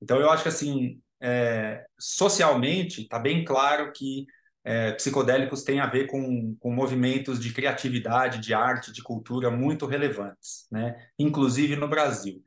[0.00, 4.24] Então, eu acho que, assim, é, socialmente, está bem claro que
[4.62, 9.84] é, psicodélicos têm a ver com, com movimentos de criatividade, de arte, de cultura muito
[9.84, 10.94] relevantes, né?
[11.18, 12.40] inclusive no Brasil.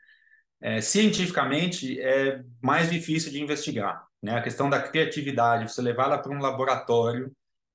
[0.61, 4.07] É, cientificamente, é mais difícil de investigar.
[4.23, 4.37] Né?
[4.37, 7.29] A questão da criatividade, você levá-la para um laboratório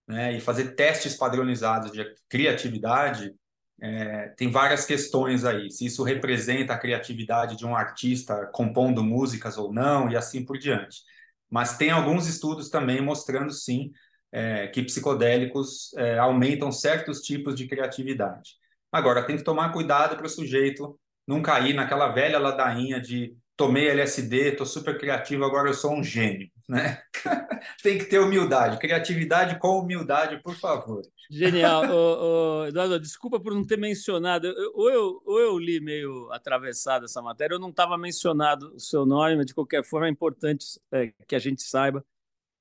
[0.06, 3.34] né, e fazer testes padronizados de criatividade,
[3.80, 5.70] é, tem várias questões aí.
[5.70, 10.58] Se isso representa a criatividade de um artista compondo músicas ou não, e assim por
[10.58, 11.02] diante.
[11.50, 13.92] mas tem alguns estudos também mostrando, sim,
[14.32, 18.56] é, que psicodélicos é, aumentam certos tipos de criatividade.
[18.90, 23.88] Agora, tem que tomar cuidado para o sujeito não cair naquela velha ladainha de tomei
[23.88, 27.02] LSD, estou super criativo, agora eu sou um gênio, né?
[27.82, 31.02] Tem que ter humildade, criatividade com humildade, por favor.
[31.30, 31.84] Genial.
[31.90, 37.06] ô, ô, Eduardo, desculpa por não ter mencionado, ou eu, ou eu li meio atravessado
[37.06, 40.78] essa matéria, eu não estava mencionado o seu nome, mas de qualquer forma é importante
[40.92, 42.04] é, que a gente saiba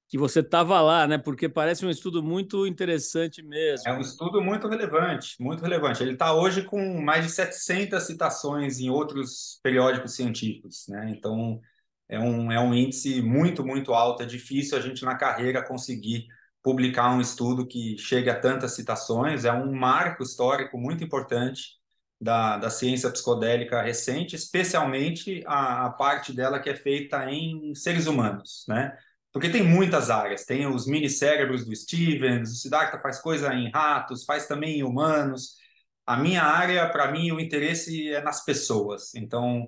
[0.08, 1.18] que você estava lá, né?
[1.18, 3.88] Porque parece um estudo muito interessante mesmo.
[3.88, 6.03] É um estudo muito relevante, muito relevante.
[6.03, 11.10] Ele está hoje com mais de 700 citações em outros periódicos científicos, né?
[11.10, 11.60] Então,
[12.08, 14.22] é um, é um índice muito, muito alto.
[14.22, 16.28] É difícil a gente, na carreira, conseguir
[16.62, 19.43] publicar um estudo que chegue a tantas citações.
[19.43, 21.80] É um marco histórico muito importante
[22.22, 28.08] da, da ciência psicodélica recente, especialmente a, a parte dela que é feita em seres
[28.08, 28.97] humanos, né?
[29.36, 34.23] Porque tem muitas áreas, tem os mini-cérebros do Stevens, o Siddhartha faz coisa em ratos,
[34.23, 35.57] faz também em humanos.
[36.05, 39.13] A minha área, para mim, o interesse é nas pessoas.
[39.13, 39.67] Então,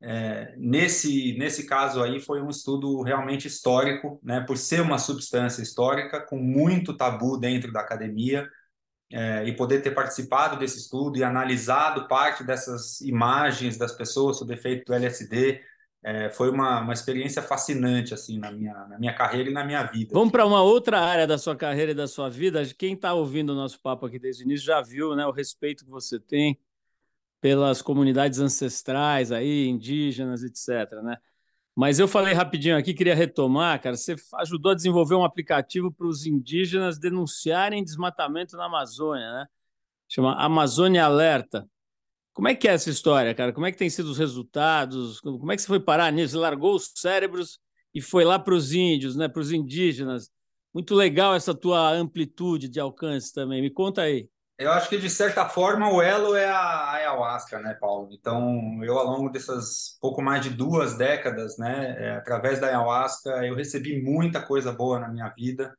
[0.00, 5.62] é, nesse, nesse caso aí, foi um estudo realmente histórico, né, por ser uma substância
[5.62, 8.48] histórica, com muito tabu dentro da academia,
[9.12, 14.54] é, e poder ter participado desse estudo e analisado parte dessas imagens das pessoas sob
[14.54, 15.60] efeito do LSD,
[16.02, 19.82] é, foi uma, uma experiência fascinante assim na minha, na minha carreira e na minha
[19.84, 20.10] vida.
[20.12, 22.62] Vamos para uma outra área da sua carreira e da sua vida.
[22.76, 25.84] Quem está ouvindo o nosso papo aqui desde o início já viu né, o respeito
[25.84, 26.58] que você tem
[27.40, 31.02] pelas comunidades ancestrais aí, indígenas, etc.
[31.02, 31.16] Né?
[31.74, 33.96] Mas eu falei rapidinho aqui, queria retomar, cara.
[33.96, 39.46] Você ajudou a desenvolver um aplicativo para os indígenas denunciarem desmatamento na Amazônia, né?
[40.08, 41.68] Chama Amazônia Alerta.
[42.38, 43.52] Como é que é essa história, cara?
[43.52, 45.20] Como é que tem sido os resultados?
[45.20, 46.34] Como é que você foi parar nisso?
[46.34, 47.58] Você largou os cérebros
[47.92, 49.26] e foi lá para os índios, né?
[49.26, 50.30] Para os indígenas.
[50.72, 53.60] Muito legal essa tua amplitude de alcance também.
[53.60, 54.28] Me conta aí.
[54.56, 58.10] Eu acho que, de certa forma, o elo é a ayahuasca, né, Paulo?
[58.12, 63.30] Então, eu, ao longo dessas pouco mais de duas décadas, né, é, através da ayahuasca,
[63.44, 65.76] eu recebi muita coisa boa na minha vida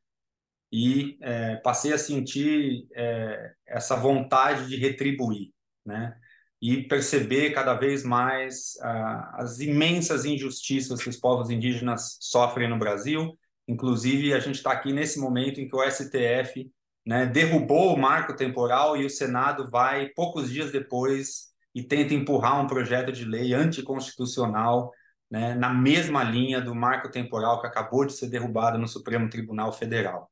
[0.70, 5.54] e é, passei a sentir é, essa vontade de retribuir,
[5.86, 6.20] né?
[6.62, 12.78] E perceber cada vez mais uh, as imensas injustiças que os povos indígenas sofrem no
[12.78, 13.38] Brasil.
[13.68, 16.70] Inclusive, a gente está aqui nesse momento em que o STF
[17.06, 22.60] né, derrubou o marco temporal e o Senado vai, poucos dias depois, e tenta empurrar
[22.60, 24.92] um projeto de lei anticonstitucional
[25.30, 29.72] né, na mesma linha do marco temporal que acabou de ser derrubado no Supremo Tribunal
[29.72, 30.30] Federal.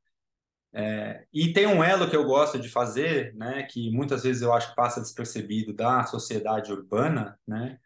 [0.72, 4.52] É, e tem um elo que eu gosto de fazer, né, que muitas vezes eu
[4.52, 7.78] acho que passa despercebido da sociedade urbana, né,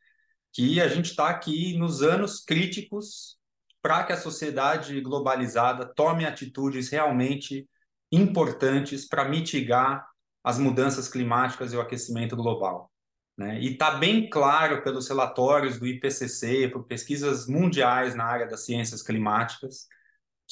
[0.52, 3.38] que a gente está aqui nos anos críticos
[3.80, 7.68] para que a sociedade globalizada tome atitudes realmente
[8.10, 10.06] importantes para mitigar
[10.44, 12.90] as mudanças climáticas e o aquecimento global.
[13.36, 13.60] Né?
[13.60, 19.02] E está bem claro pelos relatórios do IPCC, por pesquisas mundiais na área das ciências
[19.02, 19.86] climáticas,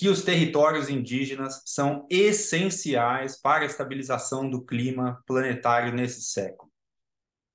[0.01, 6.73] que os territórios indígenas são essenciais para a estabilização do clima planetário nesse século.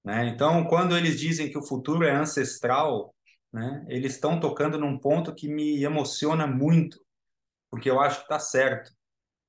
[0.04, 0.28] Né?
[0.28, 3.16] Então, quando eles dizem que o futuro é ancestral,
[3.52, 7.04] né, eles estão tocando num ponto que me emociona muito,
[7.68, 8.92] porque eu acho que está certo.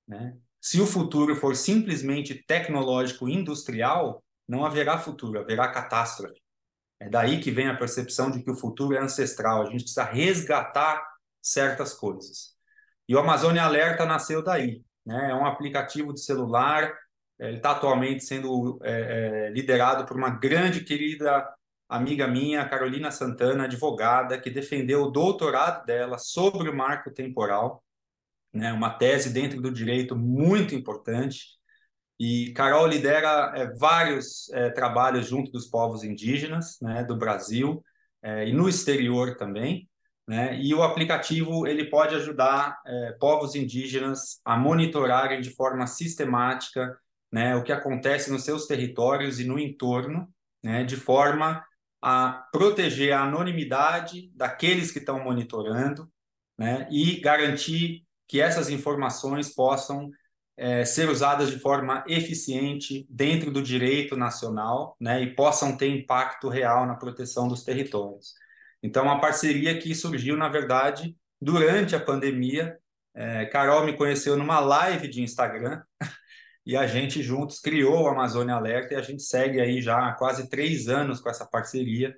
[0.09, 0.35] Né?
[0.59, 6.41] Se o futuro for simplesmente tecnológico industrial, não haverá futuro, haverá catástrofe.
[6.99, 9.61] É daí que vem a percepção de que o futuro é ancestral.
[9.61, 11.07] A gente precisa resgatar
[11.43, 12.56] certas coisas.
[13.09, 14.83] E o Amazônia Alerta nasceu daí.
[15.05, 15.31] Né?
[15.31, 16.93] É um aplicativo de celular,
[17.39, 21.49] é, ele está atualmente sendo é, é, liderado por uma grande querida
[21.89, 27.85] amiga minha, Carolina Santana, advogada, que defendeu o doutorado dela sobre o marco temporal,
[28.53, 28.73] né?
[28.73, 31.57] uma tese dentro do direito muito importante.
[32.19, 37.85] E Carol lidera é, vários é, trabalhos junto dos povos indígenas né, do Brasil
[38.23, 39.89] é, e no exterior também.
[40.27, 40.59] Né?
[40.61, 46.99] E o aplicativo ele pode ajudar é, povos indígenas a monitorarem de forma sistemática
[47.31, 50.29] né, o que acontece nos seus territórios e no entorno,
[50.63, 51.65] né, de forma
[52.01, 56.11] a proteger a anonimidade daqueles que estão monitorando
[56.59, 60.11] né, e garantir que essas informações possam
[60.57, 66.49] é, ser usadas de forma eficiente dentro do direito nacional né, e possam ter impacto
[66.49, 68.35] real na proteção dos territórios.
[68.83, 72.79] Então, uma parceria que surgiu, na verdade, durante a pandemia.
[73.15, 75.83] É, Carol me conheceu numa live de Instagram
[76.67, 80.13] e a gente juntos criou o Amazônia Alerta e a gente segue aí já há
[80.13, 82.15] quase três anos com essa parceria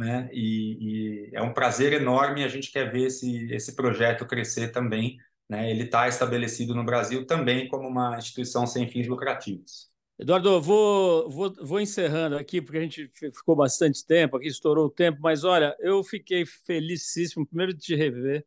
[0.00, 0.28] né?
[0.32, 2.44] E, e, é um prazer enorme.
[2.44, 5.70] A gente quer ver esse esse projeto crescer também, né?
[5.70, 9.89] Ele está estabelecido no Brasil também como uma instituição sem fins lucrativos.
[10.20, 14.90] Eduardo, vou, vou, vou encerrando aqui, porque a gente ficou bastante tempo aqui, estourou o
[14.90, 18.44] tempo, mas olha, eu fiquei felicíssimo, primeiro, de te rever,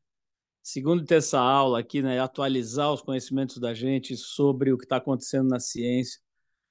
[0.61, 4.85] segundo, de ter essa aula aqui, né, atualizar os conhecimentos da gente sobre o que
[4.85, 6.21] está acontecendo na ciência.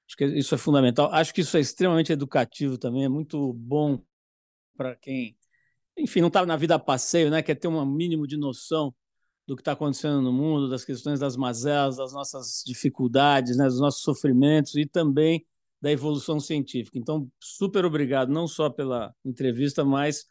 [0.07, 1.12] Acho que isso é fundamental.
[1.12, 4.00] Acho que isso é extremamente educativo também, é muito bom
[4.76, 5.36] para quem,
[5.98, 8.94] enfim, não está na vida a passeio, né, quer ter um mínimo de noção
[9.53, 13.80] do que está acontecendo no mundo, das questões das mazelas, das nossas dificuldades, né, dos
[13.80, 15.46] nossos sofrimentos e também
[15.78, 16.98] da evolução científica.
[16.98, 20.24] Então, super obrigado, não só pela entrevista, mas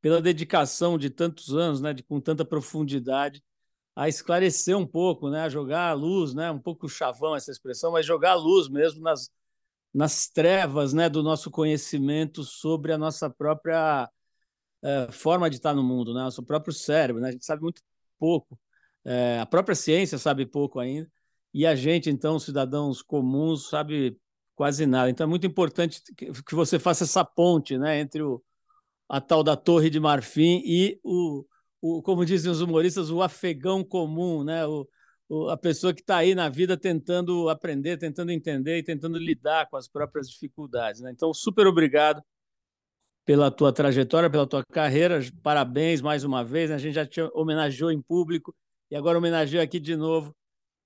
[0.00, 3.44] pela dedicação de tantos anos, né, de, com tanta profundidade,
[3.94, 7.92] a esclarecer um pouco, né, a jogar a luz, né, um pouco chavão essa expressão,
[7.92, 9.30] mas jogar a luz mesmo nas,
[9.92, 14.08] nas trevas né, do nosso conhecimento sobre a nossa própria
[14.82, 17.20] é, forma de estar no mundo, né, nosso próprio cérebro.
[17.20, 17.28] Né?
[17.28, 17.82] A gente sabe muito
[18.18, 18.58] pouco,
[19.04, 21.10] é, a própria ciência sabe pouco ainda,
[21.54, 24.18] e a gente, então, cidadãos comuns, sabe
[24.56, 25.10] quase nada.
[25.10, 28.42] Então é muito importante que você faça essa ponte né, entre o,
[29.08, 31.44] a tal da Torre de Marfim e o,
[31.80, 34.66] o como dizem os humoristas, o afegão comum, né?
[34.66, 34.88] O,
[35.28, 39.68] o a pessoa que está aí na vida tentando aprender, tentando entender e tentando lidar
[39.68, 41.00] com as próprias dificuldades.
[41.00, 41.10] Né?
[41.12, 42.22] Então, super obrigado
[43.26, 45.20] pela tua trajetória, pela tua carreira.
[45.42, 46.70] Parabéns mais uma vez.
[46.70, 46.76] Né?
[46.76, 48.54] A gente já te homenageou em público
[48.88, 50.34] e agora homenageou aqui de novo,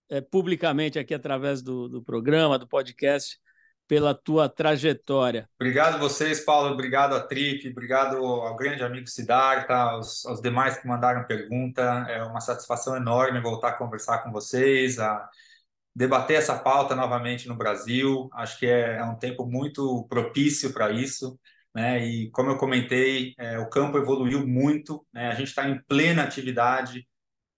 [0.08, 3.38] é, publicamente, aqui através do, do programa, do podcast,
[3.86, 5.46] pela tua trajetória.
[5.60, 6.72] Obrigado vocês, Paulo.
[6.72, 12.06] Obrigado a Trip, obrigado ao grande amigo Siddhartha, aos, aos demais que mandaram pergunta.
[12.08, 15.28] É uma satisfação enorme voltar a conversar com vocês, a
[15.94, 18.30] debater essa pauta novamente no Brasil.
[18.32, 21.38] Acho que é, é um tempo muito propício para isso
[21.74, 22.04] né?
[22.04, 25.28] E como eu comentei, é, o campo evoluiu muito, né?
[25.28, 27.06] A gente está em plena atividade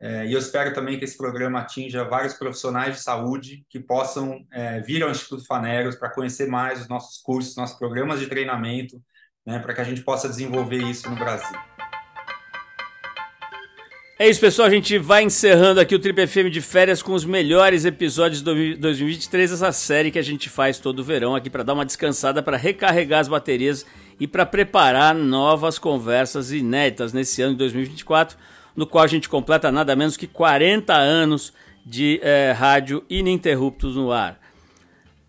[0.02, 4.44] é, e eu espero também que esse programa atinja vários profissionais de saúde que possam
[4.50, 9.00] é, vir ao Instituto Faneros para conhecer mais os nossos cursos, nossos programas de treinamento,
[9.46, 9.60] né?
[9.60, 11.56] Para que a gente possa desenvolver isso no Brasil.
[14.18, 14.66] É isso, pessoal.
[14.66, 18.74] A gente vai encerrando aqui o Trip FM de férias com os melhores episódios de
[18.76, 22.56] 2023, essa série que a gente faz todo verão aqui para dar uma descansada, para
[22.56, 23.86] recarregar as baterias
[24.18, 28.36] e para preparar novas conversas inéditas nesse ano de 2024,
[28.74, 31.52] no qual a gente completa nada menos que 40 anos
[31.84, 34.40] de é, rádio ininterruptos no ar.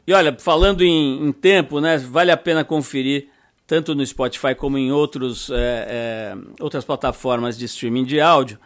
[0.06, 3.30] E olha, falando em, em, tempo, né, vale a pena conferir
[3.66, 8.60] tanto no Spotify como em outros, é, é, outras plataformas de streaming de áudio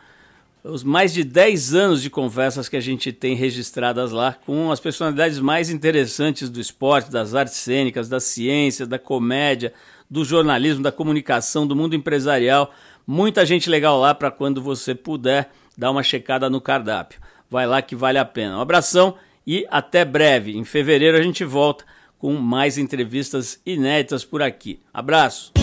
[0.68, 4.80] os mais de 10 anos de conversas que a gente tem registradas lá com as
[4.80, 9.74] personalidades mais interessantes do esporte, das artes cênicas, da ciência, da comédia,
[10.10, 12.72] do jornalismo, da comunicação, do mundo empresarial.
[13.06, 17.20] Muita gente legal lá para quando você puder dar uma checada no cardápio.
[17.50, 18.58] Vai lá que vale a pena.
[18.58, 20.58] Um abração e até breve.
[20.58, 21.86] Em fevereiro a gente volta
[22.18, 24.80] com mais entrevistas inéditas por aqui.
[24.94, 25.54] Abraço!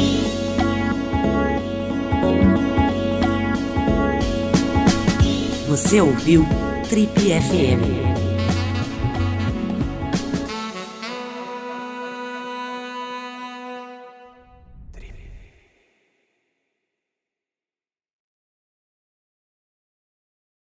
[5.69, 6.47] Você ouviu
[6.89, 8.14] Trip FM.